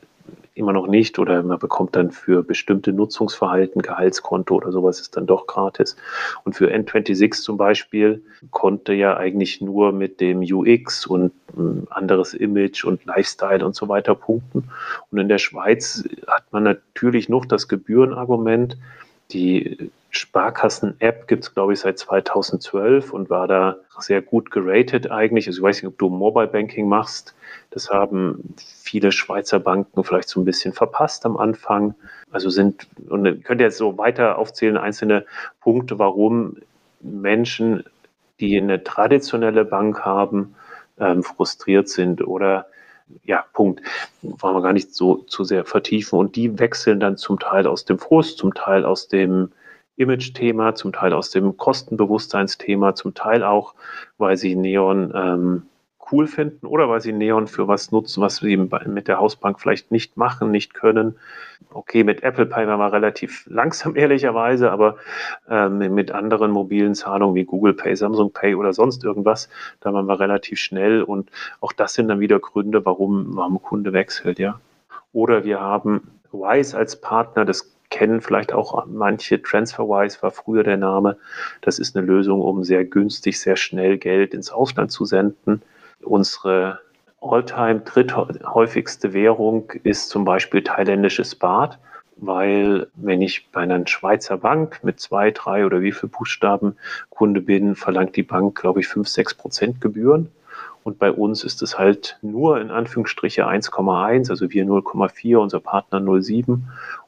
[0.54, 5.26] immer noch nicht oder man bekommt dann für bestimmte Nutzungsverhalten, Gehaltskonto oder sowas ist dann
[5.26, 5.96] doch gratis.
[6.44, 12.32] Und für N26 zum Beispiel konnte ja eigentlich nur mit dem UX und ein anderes
[12.32, 14.70] Image und Lifestyle und so weiter punkten.
[15.10, 18.76] Und in der Schweiz hat man natürlich noch das Gebührenargument,
[19.32, 25.46] die Sparkassen-App gibt es, glaube ich, seit 2012 und war da sehr gut geratet eigentlich.
[25.46, 27.34] Also ich weiß nicht, ob du Mobile Banking machst.
[27.70, 31.94] Das haben viele Schweizer Banken vielleicht so ein bisschen verpasst am Anfang.
[32.30, 35.24] Also sind, und ihr könnt jetzt so weiter aufzählen, einzelne
[35.60, 36.58] Punkte, warum
[37.00, 37.84] Menschen,
[38.38, 40.54] die eine traditionelle Bank haben,
[40.98, 42.66] ähm, frustriert sind oder
[43.24, 43.80] ja, Punkt.
[44.22, 46.18] Wollen wir gar nicht so zu sehr vertiefen.
[46.18, 49.50] Und die wechseln dann zum Teil aus dem Frust, zum Teil aus dem
[49.96, 53.74] Image-Thema, zum Teil aus dem Kostenbewusstseinsthema, zum Teil auch,
[54.18, 55.62] weil sie Neon ähm,
[56.12, 59.90] cool finden oder weil sie Neon für was nutzen, was sie mit der Hausbank vielleicht
[59.90, 61.16] nicht machen, nicht können.
[61.70, 64.96] Okay, mit Apple Pay war man relativ langsam, ehrlicherweise, aber
[65.48, 69.48] ähm, mit anderen mobilen Zahlungen wie Google Pay, Samsung Pay oder sonst irgendwas,
[69.80, 73.62] da waren wir relativ schnell und auch das sind dann wieder Gründe, warum, warum ein
[73.62, 74.60] Kunde wechselt, ja.
[75.12, 79.40] Oder wir haben Wise als Partner, das kennen vielleicht auch manche.
[79.40, 81.18] TransferWise war früher der Name.
[81.60, 85.62] Das ist eine Lösung, um sehr günstig, sehr schnell Geld ins Ausland zu senden.
[86.02, 86.80] Unsere
[87.20, 91.78] Alltime dritthäufigste Währung ist zum Beispiel thailändisches Baht,
[92.16, 96.76] weil wenn ich bei einer Schweizer Bank mit zwei, drei oder wie viel Buchstaben
[97.10, 100.30] Kunde bin, verlangt die Bank, glaube ich, fünf, sechs Prozent Gebühren.
[100.84, 106.00] Und bei uns ist es halt nur in Anführungsstriche 1,1, also wir 0,4, unser Partner
[106.00, 106.58] 0,7.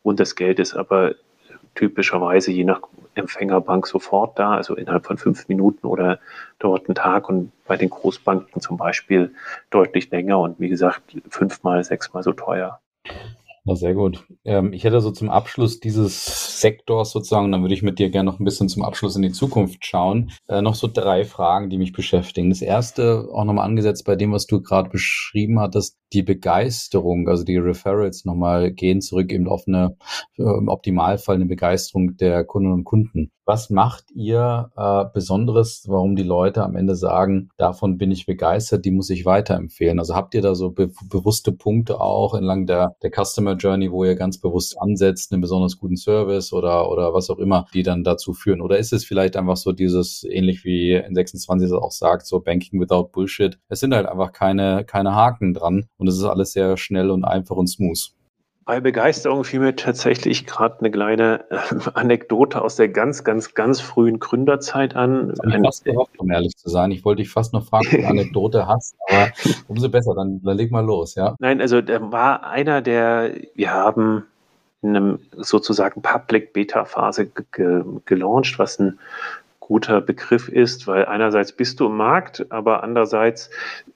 [0.03, 1.15] Und das Geld ist aber
[1.75, 2.83] typischerweise je nach
[3.15, 6.19] Empfängerbank sofort da, also innerhalb von fünf Minuten oder
[6.59, 9.35] dauert einen Tag und bei den Großbanken zum Beispiel
[9.71, 12.81] deutlich länger und wie gesagt fünfmal, sechsmal so teuer.
[13.67, 14.27] Na, sehr gut.
[14.45, 18.31] Ähm, ich hätte so zum Abschluss dieses Sektors sozusagen, dann würde ich mit dir gerne
[18.31, 21.79] noch ein bisschen zum Abschluss in die Zukunft schauen, äh, noch so drei Fragen, die
[21.79, 22.51] mich beschäftigen.
[22.51, 27.43] Das erste, auch nochmal angesetzt bei dem, was du gerade beschrieben hattest, die Begeisterung, also
[27.45, 29.97] die Referrals nochmal gehen zurück eben auf eine,
[30.37, 33.31] äh, im Optimalfall eine Begeisterung der Kundinnen und Kunden.
[33.47, 38.87] Was macht ihr äh, Besonderes, warum die Leute am Ende sagen, davon bin ich begeistert,
[38.87, 39.99] die muss ich weiterempfehlen?
[39.99, 44.05] Also habt ihr da so be bewusste Punkte auch entlang der, der Customer Journey, wo
[44.05, 48.05] ihr ganz bewusst ansetzt, einen besonders guten Service oder, oder was auch immer, die dann
[48.05, 48.61] dazu führen?
[48.61, 52.81] Oder ist es vielleicht einfach so dieses, ähnlich wie in 26 auch sagt, so Banking
[52.81, 53.59] without Bullshit?
[53.69, 57.25] Es sind halt einfach keine, keine Haken dran und es ist alles sehr schnell und
[57.25, 58.13] einfach und smooth.
[58.67, 63.81] Bei Begeisterung fiel mir tatsächlich gerade eine kleine äh, Anekdote aus der ganz, ganz, ganz
[63.81, 65.35] frühen Gründerzeit an.
[65.35, 66.91] Ich Ein, fast gehofft, um ehrlich zu sein.
[66.91, 69.29] Ich wollte dich fast noch fragen, ob du eine Anekdote hast, aber
[69.69, 71.37] umso besser, dann, dann leg mal los, ja.
[71.41, 74.25] Nein, also der war einer der, wir haben
[74.81, 77.31] in einem sozusagen Public Beta Phase
[78.05, 78.99] gelauncht, was ein
[79.67, 83.49] guter Begriff ist, weil einerseits bist du im Markt, aber andererseits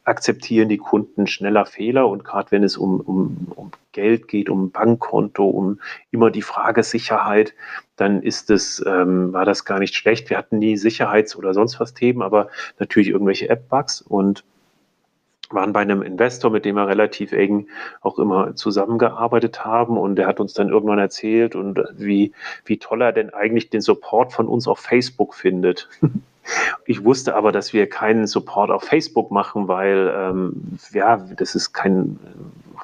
[0.04, 4.70] akzeptieren die Kunden schneller Fehler und gerade wenn es um, um, um Geld geht, um
[4.70, 5.78] Bankkonto, um
[6.10, 7.52] immer die Frage Sicherheit,
[7.96, 10.30] dann ist es, ähm, war das gar nicht schlecht.
[10.30, 12.48] Wir hatten nie Sicherheits- oder sonst was Themen, aber
[12.78, 14.44] natürlich irgendwelche App-Bugs und
[15.50, 17.68] waren bei einem Investor, mit dem wir relativ eng
[18.00, 22.32] auch immer zusammengearbeitet haben und der hat uns dann irgendwann erzählt und wie,
[22.64, 25.88] wie toll er denn eigentlich den Support von uns auf Facebook findet.
[26.86, 31.72] Ich wusste aber, dass wir keinen Support auf Facebook machen, weil ähm, ja, das ist
[31.72, 32.18] kein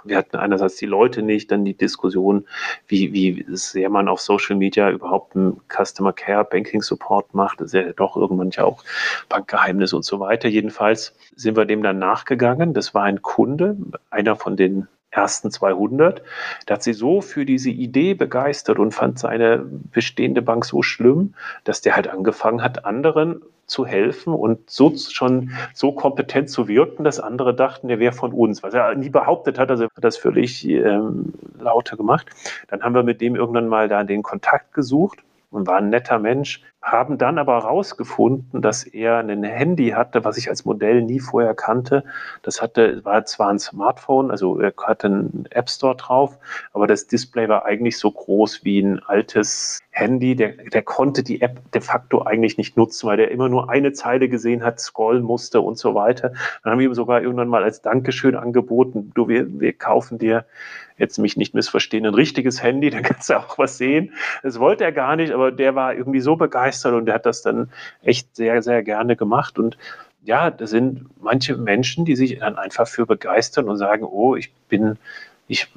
[0.05, 2.47] wir hatten einerseits die Leute nicht, dann die Diskussion,
[2.87, 7.61] wie, wie sehr man auf Social Media überhaupt einen Customer Care Banking Support macht.
[7.61, 8.85] Das ist ja doch irgendwann ja auch
[9.29, 10.49] Bankgeheimnis und so weiter.
[10.49, 12.75] Jedenfalls sind wir dem dann nachgegangen.
[12.75, 13.77] Das war ein Kunde,
[14.11, 16.23] einer von den ersten 200.
[16.67, 21.35] Da hat sie so für diese Idee begeistert und fand seine bestehende Bank so schlimm,
[21.65, 27.05] dass der halt angefangen hat, anderen zu helfen und so schon so kompetent zu wirken,
[27.05, 30.69] dass andere dachten, der wäre von uns, was er nie behauptet hat, also das völlig
[30.69, 32.27] ähm, lauter gemacht.
[32.69, 36.19] Dann haben wir mit dem irgendwann mal da den Kontakt gesucht und war ein netter
[36.19, 41.19] Mensch, haben dann aber herausgefunden, dass er ein Handy hatte, was ich als Modell nie
[41.19, 42.05] vorher kannte.
[42.43, 46.39] Das hatte, war zwar ein Smartphone, also er hatte einen App Store drauf,
[46.75, 50.37] aber das Display war eigentlich so groß wie ein altes Handy.
[50.37, 53.93] Der, der konnte die App de facto eigentlich nicht nutzen, weil der immer nur eine
[53.93, 56.35] Zeile gesehen hat, scrollen musste und so weiter.
[56.63, 60.45] Dann haben wir ihm sogar irgendwann mal als Dankeschön angeboten, du, wir, wir kaufen dir
[60.97, 64.13] jetzt mich nicht missverstehen, ein richtiges Handy, dann kannst du auch was sehen.
[64.43, 67.43] Das wollte er gar nicht, aber der war irgendwie so begeistert und der hat das
[67.43, 67.71] dann
[68.03, 69.59] echt sehr, sehr gerne gemacht.
[69.59, 69.77] Und
[70.25, 74.53] ja, da sind manche Menschen, die sich dann einfach für begeistern und sagen, oh, ich
[74.69, 74.97] bin,
[75.49, 75.69] ich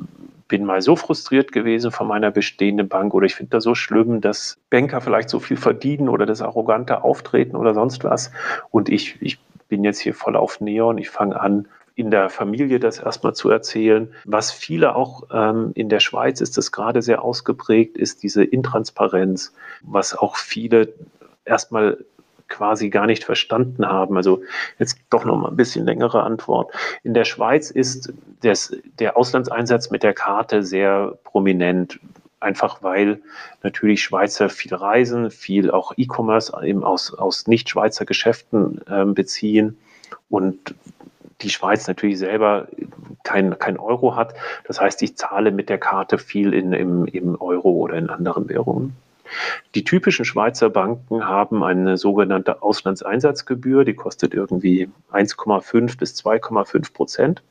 [0.48, 4.22] bin mal so frustriert gewesen von meiner bestehenden Bank oder ich finde das so schlimm,
[4.22, 8.32] dass Banker vielleicht so viel verdienen oder das arrogante Auftreten oder sonst was.
[8.72, 11.68] Und ich, ich bin jetzt hier voll auf Neon, ich fange an,
[11.98, 14.14] in der Familie das erstmal zu erzählen.
[14.24, 19.52] Was viele auch ähm, in der Schweiz ist das gerade sehr ausgeprägt, ist diese Intransparenz,
[19.82, 20.93] was auch viele
[21.43, 21.98] erstmal
[22.50, 24.16] quasi gar nicht verstanden haben.
[24.16, 24.43] Also
[24.78, 26.72] jetzt doch noch mal ein bisschen längere Antwort.
[27.02, 32.00] In der Schweiz ist das, der Auslandseinsatz mit der Karte sehr prominent.
[32.39, 33.22] Einfach weil
[33.64, 39.80] natürlich Schweizer viel reisen, viel auch E-Commerce eben aus, aus Nicht-Schweizer Geschäften äh, beziehen
[40.30, 40.76] und
[41.42, 42.68] die Schweiz natürlich selber
[43.24, 44.34] kein, kein Euro hat.
[44.66, 48.50] Das heißt, ich zahle mit der Karte viel in, im, im Euro oder in anderen
[48.50, 48.96] Währungen.
[49.76, 57.44] Die typischen Schweizer Banken haben eine sogenannte Auslandseinsatzgebühr, die kostet irgendwie 1,5 bis 2,5 Prozent.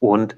[0.00, 0.34] Und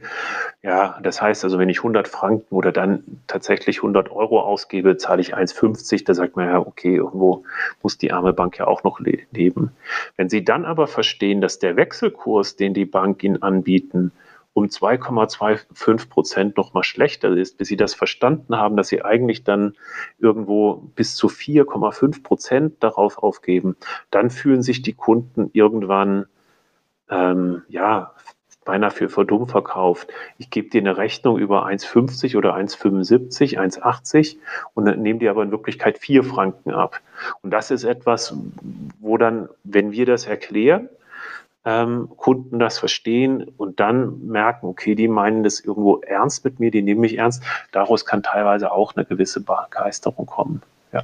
[0.63, 5.21] ja, das heißt also, wenn ich 100 Franken oder dann tatsächlich 100 Euro ausgebe, zahle
[5.21, 6.05] ich 1,50.
[6.05, 7.45] Da sagt man ja, okay, irgendwo
[7.83, 9.71] muss die arme Bank ja auch noch leben.
[10.17, 14.11] Wenn Sie dann aber verstehen, dass der Wechselkurs, den die Bank Ihnen anbieten,
[14.55, 19.45] um 2,25 Prozent noch mal schlechter ist, bis sie das verstanden haben, dass sie eigentlich
[19.45, 19.75] dann
[20.19, 23.77] irgendwo bis zu 4,5 Prozent darauf aufgeben,
[24.11, 26.27] dann fühlen sich die Kunden irgendwann
[27.09, 28.13] ähm, ja
[28.65, 30.09] beinahe für verdumm verkauft.
[30.39, 34.37] Ich gebe dir eine Rechnung über 1,50 oder 1,75, 1,80
[34.75, 37.01] und dann die aber in Wirklichkeit vier Franken ab.
[37.43, 38.35] Und das ist etwas,
[39.01, 40.89] wo dann, wenn wir das erklären,
[41.65, 46.71] ähm, Kunden das verstehen und dann merken, okay, die meinen das irgendwo ernst mit mir,
[46.71, 47.43] die nehmen mich ernst.
[47.71, 50.63] Daraus kann teilweise auch eine gewisse Begeisterung kommen.
[50.93, 51.03] Ja.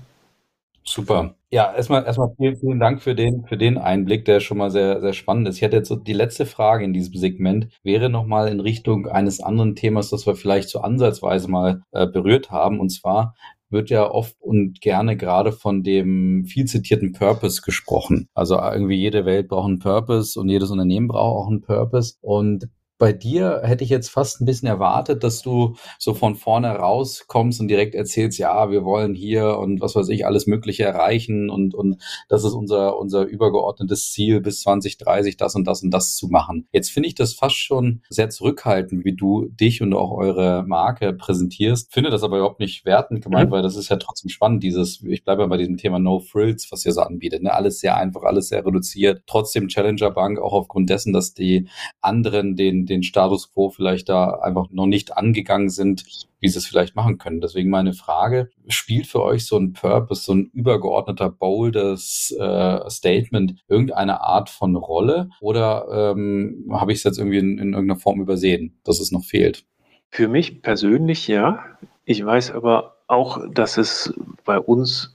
[0.82, 1.34] Super.
[1.50, 5.00] Ja, erstmal, erstmal vielen, vielen Dank für den, für den Einblick, der schon mal sehr,
[5.00, 5.56] sehr spannend ist.
[5.56, 9.40] Ich hätte jetzt so die letzte Frage in diesem Segment, wäre nochmal in Richtung eines
[9.40, 12.80] anderen Themas, das wir vielleicht so ansatzweise mal äh, berührt haben.
[12.80, 13.34] Und zwar
[13.70, 18.28] wird ja oft und gerne gerade von dem viel zitierten Purpose gesprochen.
[18.34, 22.16] Also irgendwie jede Welt braucht einen Purpose und jedes Unternehmen braucht auch einen Purpose.
[22.20, 22.68] Und
[22.98, 27.60] bei dir hätte ich jetzt fast ein bisschen erwartet, dass du so von vorne rauskommst
[27.60, 31.74] und direkt erzählst, ja, wir wollen hier und was weiß ich, alles Mögliche erreichen und,
[31.74, 36.28] und das ist unser, unser übergeordnetes Ziel, bis 2030 das und das und das zu
[36.28, 36.66] machen.
[36.72, 41.12] Jetzt finde ich das fast schon sehr zurückhaltend, wie du dich und auch eure Marke
[41.12, 41.92] präsentierst.
[41.92, 43.54] Finde das aber überhaupt nicht wertend gemeint, mhm.
[43.54, 46.84] weil das ist ja trotzdem spannend, dieses, ich bleibe bei diesem Thema No Frills, was
[46.84, 47.42] ihr so anbietet.
[47.42, 47.52] Ne?
[47.52, 49.22] Alles sehr einfach, alles sehr reduziert.
[49.26, 51.68] Trotzdem Challenger Bank, auch aufgrund dessen, dass die
[52.00, 56.04] anderen den den Status quo vielleicht da einfach noch nicht angegangen sind,
[56.40, 57.40] wie sie es vielleicht machen können.
[57.40, 63.54] Deswegen meine Frage, spielt für euch so ein Purpose, so ein übergeordneter, boldes äh, Statement
[63.68, 68.20] irgendeine Art von Rolle oder ähm, habe ich es jetzt irgendwie in, in irgendeiner Form
[68.20, 69.64] übersehen, dass es noch fehlt?
[70.10, 71.64] Für mich persönlich ja.
[72.04, 74.14] Ich weiß aber auch, dass es
[74.44, 75.14] bei uns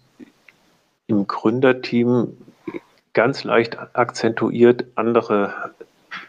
[1.08, 2.38] im Gründerteam
[3.14, 5.74] ganz leicht akzentuiert andere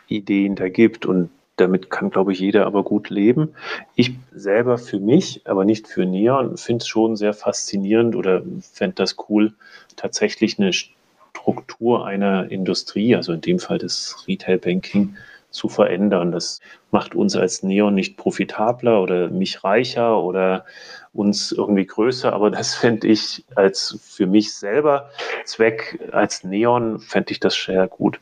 [0.09, 1.07] Ideen da gibt.
[1.07, 3.55] Und damit kann, glaube ich, jeder aber gut leben.
[3.95, 8.97] Ich selber für mich, aber nicht für Neon, finde es schon sehr faszinierend oder fände
[8.97, 9.53] das cool,
[9.97, 15.17] tatsächlich eine Struktur einer Industrie, also in dem Fall des Retail Banking,
[15.55, 16.33] zu verändern.
[16.33, 16.61] Das
[16.91, 20.67] macht uns als Neon nicht profitabler oder mich reicher oder
[21.13, 25.11] uns irgendwie größer, aber das fände ich als für mich selber
[25.45, 28.21] Zweck als Neon, fände ich das sehr gut.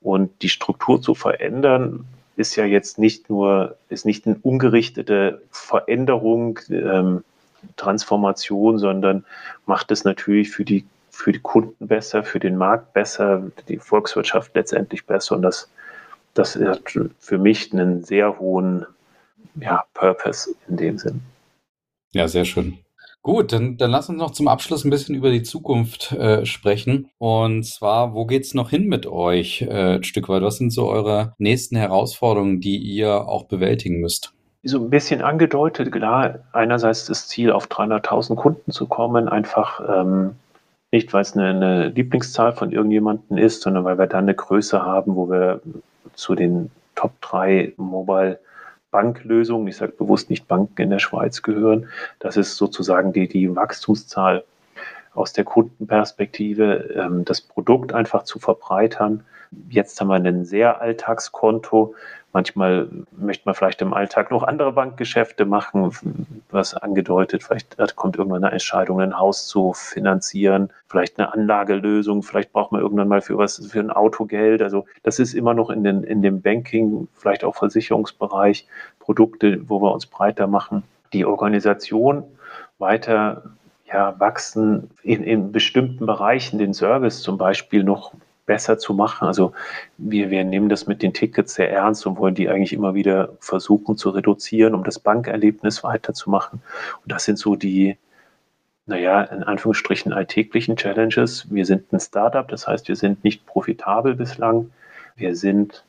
[0.00, 6.58] Und die Struktur zu verändern, ist ja jetzt nicht nur, ist nicht eine ungerichtete Veränderung,
[6.70, 7.22] ähm,
[7.76, 9.24] Transformation, sondern
[9.66, 14.54] macht es natürlich für die, für die Kunden besser, für den Markt besser, die Volkswirtschaft
[14.54, 15.36] letztendlich besser.
[15.36, 15.68] Und das,
[16.32, 16.82] das hat
[17.18, 18.86] für mich einen sehr hohen
[19.56, 21.20] ja, Purpose in dem Sinn.
[22.12, 22.78] Ja, sehr schön.
[23.22, 27.10] Gut, dann, dann lass uns noch zum Abschluss ein bisschen über die Zukunft äh, sprechen.
[27.18, 30.42] Und zwar, wo geht's noch hin mit euch äh, ein Stück weit?
[30.42, 34.32] Was sind so eure nächsten Herausforderungen, die ihr auch bewältigen müsst?
[34.62, 40.36] So ein bisschen angedeutet, klar, einerseits das Ziel, auf 300.000 Kunden zu kommen, einfach ähm,
[40.90, 44.82] nicht, weil es eine, eine Lieblingszahl von irgendjemandem ist, sondern weil wir dann eine Größe
[44.82, 45.60] haben, wo wir
[46.14, 48.38] zu den Top 3 Mobile
[48.90, 51.88] Banklösungen, ich sage bewusst nicht Banken in der Schweiz gehören.
[52.18, 54.44] Das ist sozusagen die, die Wachstumszahl
[55.14, 59.24] aus der Kundenperspektive, ähm, das Produkt einfach zu verbreitern.
[59.68, 61.94] Jetzt haben wir ein sehr Alltagskonto,
[62.32, 65.90] Manchmal möchte man vielleicht im Alltag noch andere Bankgeschäfte machen,
[66.50, 72.52] was angedeutet, vielleicht kommt irgendwann eine Entscheidung, ein Haus zu finanzieren, vielleicht eine Anlagelösung, vielleicht
[72.52, 74.62] braucht man irgendwann mal für was, für ein Auto Geld.
[74.62, 78.68] Also das ist immer noch in, den, in dem Banking, vielleicht auch Versicherungsbereich,
[79.00, 80.84] Produkte, wo wir uns breiter machen.
[81.12, 82.22] Die Organisation
[82.78, 83.42] weiter
[83.92, 88.12] ja, wachsen in, in bestimmten Bereichen, den Service zum Beispiel noch
[88.46, 89.26] besser zu machen.
[89.28, 89.52] Also
[89.96, 93.30] wir, wir nehmen das mit den Tickets sehr ernst und wollen die eigentlich immer wieder
[93.38, 96.60] versuchen zu reduzieren, um das Bankerlebnis weiterzumachen.
[97.04, 97.96] Und das sind so die,
[98.86, 101.46] naja, in Anführungsstrichen alltäglichen Challenges.
[101.48, 104.72] Wir sind ein Startup, das heißt, wir sind nicht profitabel bislang.
[105.14, 105.84] Wir sind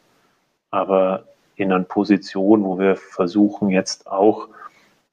[0.69, 1.23] aber
[1.55, 4.49] in einer Position, wo wir versuchen jetzt auch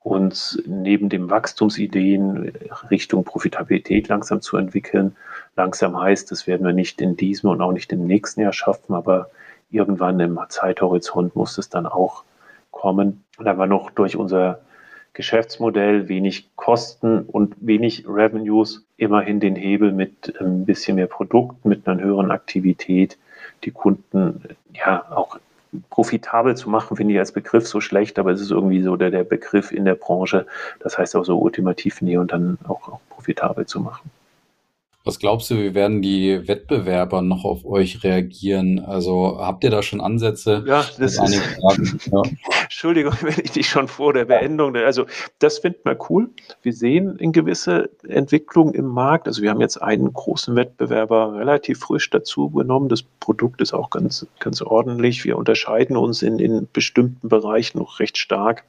[0.01, 2.53] uns neben den Wachstumsideen
[2.90, 5.16] Richtung Profitabilität langsam zu entwickeln.
[5.57, 8.94] Langsam heißt, das werden wir nicht in diesem und auch nicht im nächsten Jahr schaffen,
[8.94, 9.30] aber
[9.70, 12.24] irgendwann im Zeithorizont muss es dann auch
[12.70, 13.24] kommen.
[13.38, 14.61] Und da wir noch durch unser
[15.14, 21.88] Geschäftsmodell wenig Kosten und wenig Revenues immerhin den Hebel mit ein bisschen mehr Produkt, mit
[21.88, 23.18] einer höheren Aktivität
[23.64, 24.42] die Kunden
[24.72, 25.38] ja auch
[25.91, 29.11] profitabel zu machen, finde ich als Begriff so schlecht, aber es ist irgendwie so der,
[29.11, 30.47] der Begriff in der Branche.
[30.81, 34.11] Das heißt auch so ultimativ näher und dann auch, auch profitabel zu machen.
[35.05, 38.80] Was glaubst du, wie werden die Wettbewerber noch auf euch reagieren?
[38.80, 40.64] Also habt ihr da schon Ansätze?
[40.66, 41.18] Ja, das ist.
[42.12, 42.22] Ja.
[42.62, 44.76] Entschuldigung, wenn ich dich schon vor der Beendung.
[44.76, 45.07] Also
[45.38, 46.30] das finden wir cool.
[46.62, 49.26] Wir sehen in gewisse Entwicklungen im Markt.
[49.26, 52.88] Also wir haben jetzt einen großen Wettbewerber relativ frisch dazu genommen.
[52.88, 55.24] Das Produkt ist auch ganz, ganz ordentlich.
[55.24, 58.64] Wir unterscheiden uns in, in bestimmten Bereichen noch recht stark.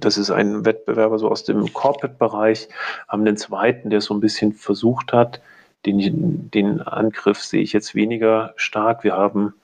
[0.00, 2.68] Das ist ein Wettbewerber so aus dem Corporate-Bereich,
[3.08, 5.40] haben den zweiten, der so ein bisschen versucht hat,
[5.86, 9.04] den, den Angriff sehe ich jetzt weniger stark.
[9.04, 9.54] Wir haben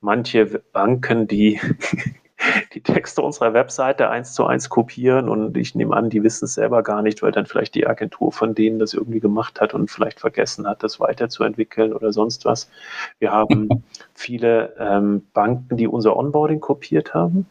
[0.00, 1.60] manche Banken, die
[2.74, 6.54] die Texte unserer Webseite eins zu eins kopieren und ich nehme an, die wissen es
[6.54, 9.90] selber gar nicht, weil dann vielleicht die Agentur von denen das irgendwie gemacht hat und
[9.90, 12.68] vielleicht vergessen hat, das weiterzuentwickeln oder sonst was.
[13.18, 13.68] Wir haben
[14.14, 17.46] viele ähm, Banken, die unser Onboarding kopiert haben.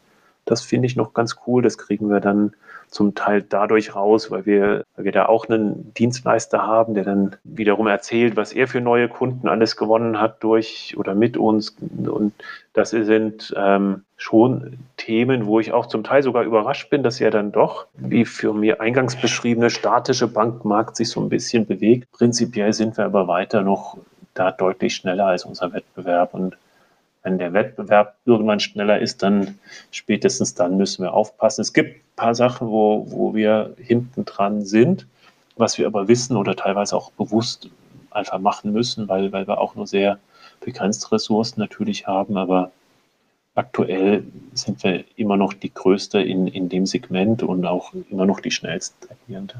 [0.46, 1.62] Das finde ich noch ganz cool.
[1.62, 2.54] Das kriegen wir dann
[2.92, 7.38] zum Teil dadurch raus, weil wir, weil wir da auch einen Dienstleister haben, der dann
[7.46, 11.78] wiederum erzählt, was er für neue Kunden alles gewonnen hat durch oder mit uns.
[12.06, 12.34] Und
[12.74, 17.30] das sind ähm, schon Themen, wo ich auch zum Teil sogar überrascht bin, dass ja
[17.30, 22.12] dann doch, wie für mir eingangs beschriebene, statische Bankmarkt sich so ein bisschen bewegt.
[22.12, 23.98] Prinzipiell sind wir aber weiter noch
[24.34, 26.58] da deutlich schneller als unser Wettbewerb und
[27.24, 29.60] wenn der Wettbewerb irgendwann schneller ist, dann
[29.92, 31.62] spätestens dann müssen wir aufpassen.
[31.62, 35.08] Es gibt paar Sachen, wo, wo wir hinten dran sind,
[35.58, 37.68] was wir aber wissen oder teilweise auch bewusst
[38.12, 40.20] einfach machen müssen, weil, weil wir auch nur sehr
[40.60, 42.38] begrenzte Ressourcen natürlich haben.
[42.38, 42.72] Aber
[43.56, 48.40] aktuell sind wir immer noch die größte in, in dem Segment und auch immer noch
[48.40, 49.56] die schnellste agierende.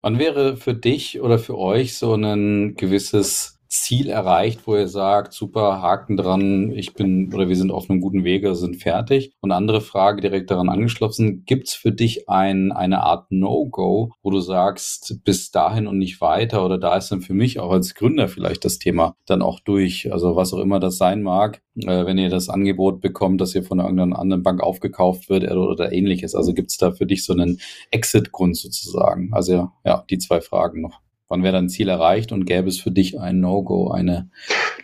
[0.00, 5.32] Wann wäre für dich oder für euch so ein gewisses Ziel erreicht, wo ihr sagt,
[5.32, 9.32] super, Haken dran, ich bin oder wir sind auf einem guten Wege, sind fertig.
[9.40, 14.30] Und andere Frage direkt daran angeschlossen, gibt es für dich ein, eine Art No-Go, wo
[14.30, 17.94] du sagst, bis dahin und nicht weiter oder da ist dann für mich auch als
[17.94, 22.06] Gründer vielleicht das Thema dann auch durch, also was auch immer das sein mag, äh,
[22.06, 25.92] wenn ihr das Angebot bekommt, dass ihr von irgendeiner anderen Bank aufgekauft wird oder, oder
[25.92, 26.34] ähnliches.
[26.34, 27.60] Also gibt es da für dich so einen
[27.90, 29.30] Exit-Grund sozusagen?
[29.32, 31.03] Also ja, die zwei Fragen noch.
[31.28, 34.28] Wann wäre dein Ziel erreicht und gäbe es für dich ein No-Go, eine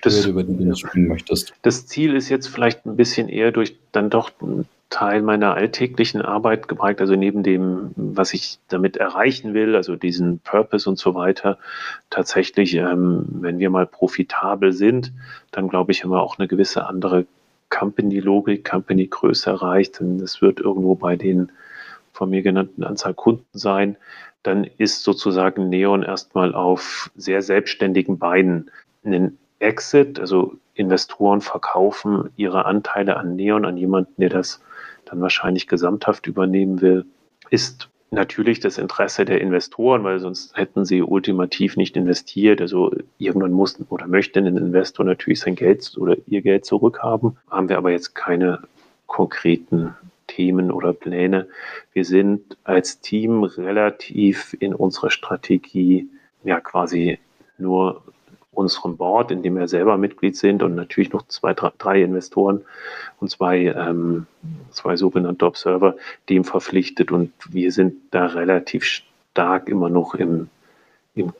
[0.02, 1.52] das, Hürde, über die du springen möchtest?
[1.62, 6.20] Das Ziel ist jetzt vielleicht ein bisschen eher durch dann doch einen Teil meiner alltäglichen
[6.20, 11.14] Arbeit geprägt, also neben dem, was ich damit erreichen will, also diesen Purpose und so
[11.14, 11.58] weiter,
[12.10, 15.12] tatsächlich, ähm, wenn wir mal profitabel sind,
[15.52, 17.26] dann glaube ich, haben wir auch eine gewisse andere
[17.70, 20.00] Company-Logik, Company-Größe erreicht.
[20.00, 21.50] Und es wird irgendwo bei den
[22.12, 23.96] von mir genannten Anzahl Kunden sein,
[24.42, 28.70] dann ist sozusagen Neon erstmal auf sehr selbstständigen Beinen.
[29.04, 34.62] Ein Exit, also Investoren verkaufen ihre Anteile an Neon an jemanden, der das
[35.04, 37.04] dann wahrscheinlich gesamthaft übernehmen will,
[37.50, 42.60] ist natürlich das Interesse der Investoren, weil sonst hätten sie ultimativ nicht investiert.
[42.60, 47.36] Also irgendwann muss oder möchte ein Investor natürlich sein Geld oder ihr Geld zurückhaben.
[47.50, 48.60] Haben wir aber jetzt keine
[49.06, 49.94] konkreten
[50.40, 51.48] Themen oder Pläne.
[51.92, 56.08] Wir sind als Team relativ in unserer Strategie
[56.44, 57.18] ja quasi
[57.58, 58.02] nur
[58.52, 62.62] unserem Board, in dem wir selber Mitglied sind und natürlich noch zwei, drei, Investoren
[63.20, 64.26] und zwei, ähm,
[64.70, 65.96] zwei sogenannte Observer,
[66.30, 70.48] dem verpflichtet und wir sind da relativ stark immer noch im,
[71.14, 71.34] im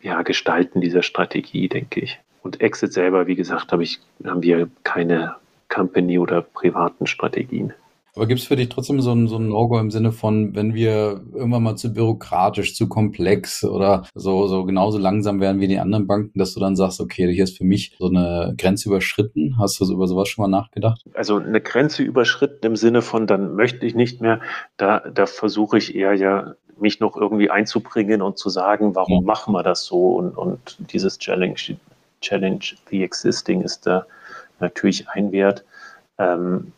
[0.00, 2.20] ja, Gestalten dieser Strategie, denke ich.
[2.44, 5.34] Und Exit selber, wie gesagt, habe ich, haben wir keine
[5.68, 7.72] Company oder privaten Strategien.
[8.16, 10.74] Aber gibt es für dich trotzdem so ein, so ein No-Go im Sinne von, wenn
[10.74, 15.80] wir irgendwann mal zu bürokratisch, zu komplex oder so, so genauso langsam werden wie die
[15.80, 19.56] anderen Banken, dass du dann sagst, okay, hier ist für mich so eine Grenze überschritten?
[19.58, 21.02] Hast du über sowas schon mal nachgedacht?
[21.14, 24.40] Also eine Grenze überschritten im Sinne von, dann möchte ich nicht mehr,
[24.76, 29.26] da, da versuche ich eher ja mich noch irgendwie einzubringen und zu sagen, warum ja.
[29.26, 30.14] machen wir das so?
[30.16, 31.56] Und, und dieses Challenge,
[32.20, 34.06] Challenge the Existing ist da
[34.60, 35.64] natürlich ein Wert.
[36.18, 36.72] Ähm,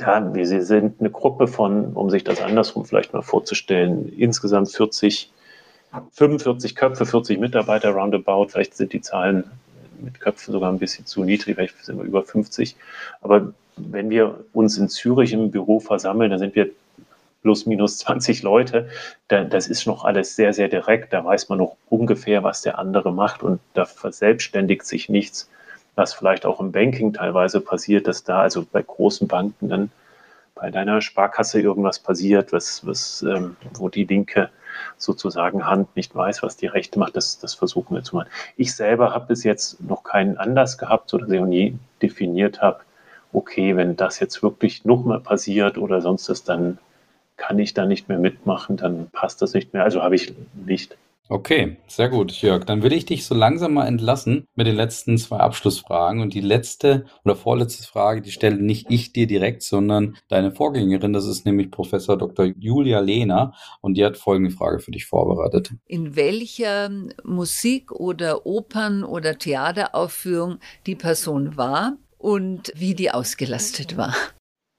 [0.00, 5.32] ja, wir sind eine Gruppe von, um sich das andersrum vielleicht mal vorzustellen, insgesamt 40,
[6.12, 8.48] 45 Köpfe, 40 Mitarbeiter roundabout.
[8.48, 9.44] Vielleicht sind die Zahlen
[10.00, 12.76] mit Köpfen sogar ein bisschen zu niedrig, vielleicht sind wir über 50.
[13.20, 16.70] Aber wenn wir uns in Zürich im Büro versammeln, dann sind wir
[17.42, 18.88] plus minus 20 Leute.
[19.28, 21.12] das ist noch alles sehr, sehr direkt.
[21.12, 25.48] Da weiß man noch ungefähr, was der andere macht und da verselbstständigt sich nichts
[25.98, 29.90] was vielleicht auch im Banking teilweise passiert, dass da also bei großen Banken dann
[30.54, 34.50] bei deiner Sparkasse irgendwas passiert, was, was, ähm, wo die linke
[34.96, 38.28] sozusagen Hand nicht weiß, was die rechte macht, das, das versuchen wir zu machen.
[38.56, 42.80] Ich selber habe bis jetzt noch keinen Anlass gehabt, sodass ich auch nie definiert habe,
[43.32, 46.78] okay, wenn das jetzt wirklich nochmal passiert oder sonst ist, dann
[47.36, 49.84] kann ich da nicht mehr mitmachen, dann passt das nicht mehr.
[49.84, 50.96] Also habe ich nicht.
[51.30, 52.64] Okay, sehr gut, Jörg.
[52.64, 56.22] Dann will ich dich so langsam mal entlassen mit den letzten zwei Abschlussfragen.
[56.22, 61.12] Und die letzte oder vorletzte Frage, die stelle nicht ich dir direkt, sondern deine Vorgängerin.
[61.12, 62.46] Das ist nämlich Professor Dr.
[62.58, 63.52] Julia Lehner.
[63.82, 65.72] Und die hat folgende Frage für dich vorbereitet.
[65.86, 66.90] In welcher
[67.24, 74.14] Musik- oder Opern- oder Theateraufführung die Person war und wie die ausgelastet war?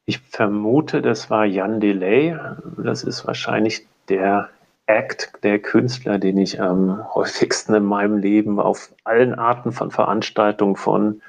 [0.07, 2.35] Ich vermute, das war Jan Delay.
[2.83, 4.49] Das ist wahrscheinlich der
[4.89, 10.75] Act, der Künstler, den ich am häufigsten in meinem Leben auf allen Arten von Veranstaltungen
[10.75, 11.21] von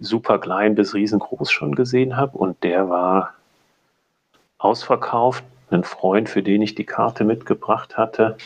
[0.00, 2.38] super klein bis riesengroß schon gesehen habe.
[2.38, 3.34] Und der war
[4.56, 5.44] ausverkauft.
[5.68, 8.38] Ein Freund, für den ich die Karte mitgebracht hatte,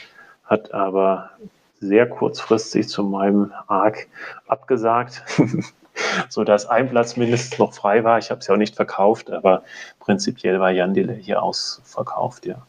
[0.45, 1.31] hat aber
[1.79, 4.09] sehr kurzfristig zu meinem Arc
[4.49, 5.23] abgesagt,
[6.29, 8.19] sodass ein Platz mindestens noch frei war.
[8.19, 9.63] Ich habe es ja auch nicht verkauft, aber
[10.01, 12.67] prinzipiell war Jan Dille hier ausverkauft, ja.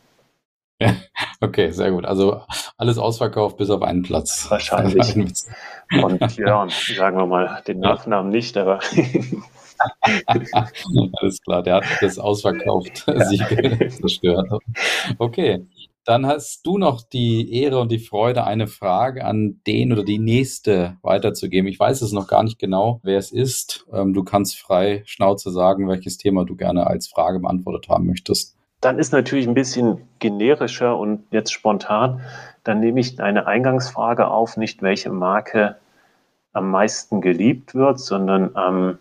[1.40, 2.06] Okay, sehr gut.
[2.06, 2.42] Also
[2.78, 4.46] alles ausverkauft bis auf einen Platz.
[4.50, 5.14] Wahrscheinlich.
[6.00, 8.80] Von Björn, sagen wir mal, den Nachnamen nicht, aber.
[10.26, 14.50] alles klar, der hat das ausverkauft Sieg zerstört.
[15.18, 15.66] Okay.
[16.04, 20.18] Dann hast du noch die Ehre und die Freude, eine Frage an den oder die
[20.18, 21.70] nächste weiterzugeben.
[21.70, 23.86] Ich weiß es noch gar nicht genau, wer es ist.
[23.94, 28.58] Ähm, du kannst frei Schnauze sagen, welches Thema du gerne als Frage beantwortet haben möchtest.
[28.82, 32.22] Dann ist natürlich ein bisschen generischer und jetzt spontan.
[32.64, 35.78] Dann nehme ich eine Eingangsfrage auf, nicht welche Marke
[36.54, 38.98] am meisten geliebt wird, sondern am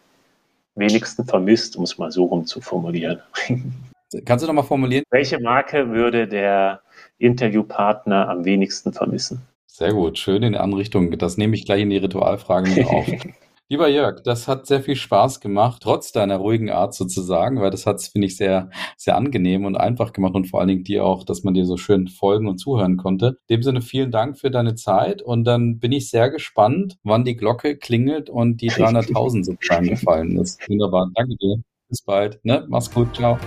[0.74, 3.20] wenigsten vermisst, um es mal so rum zu formulieren.
[4.24, 5.05] Kannst du nochmal formulieren?
[5.11, 6.81] Welche Marke würde der
[7.18, 9.43] Interviewpartner am wenigsten vermissen?
[9.66, 11.16] Sehr gut, schön in der Anrichtung.
[11.16, 13.07] Das nehme ich gleich in die Ritualfrage mit auf.
[13.73, 17.87] Lieber Jörg, das hat sehr viel Spaß gemacht, trotz deiner ruhigen Art sozusagen, weil das
[17.87, 21.05] hat es, finde ich, sehr, sehr angenehm und einfach gemacht und vor allen Dingen dir
[21.05, 23.37] auch, dass man dir so schön folgen und zuhören konnte.
[23.47, 27.25] In dem Sinne vielen Dank für deine Zeit und dann bin ich sehr gespannt, wann
[27.25, 30.68] die Glocke klingelt und die 300.000 sozusagen gefallen ist.
[30.68, 31.62] Wunderbar, danke dir.
[31.89, 32.45] Bis bald.
[32.45, 32.66] Ne?
[32.68, 33.39] Mach's gut, ciao.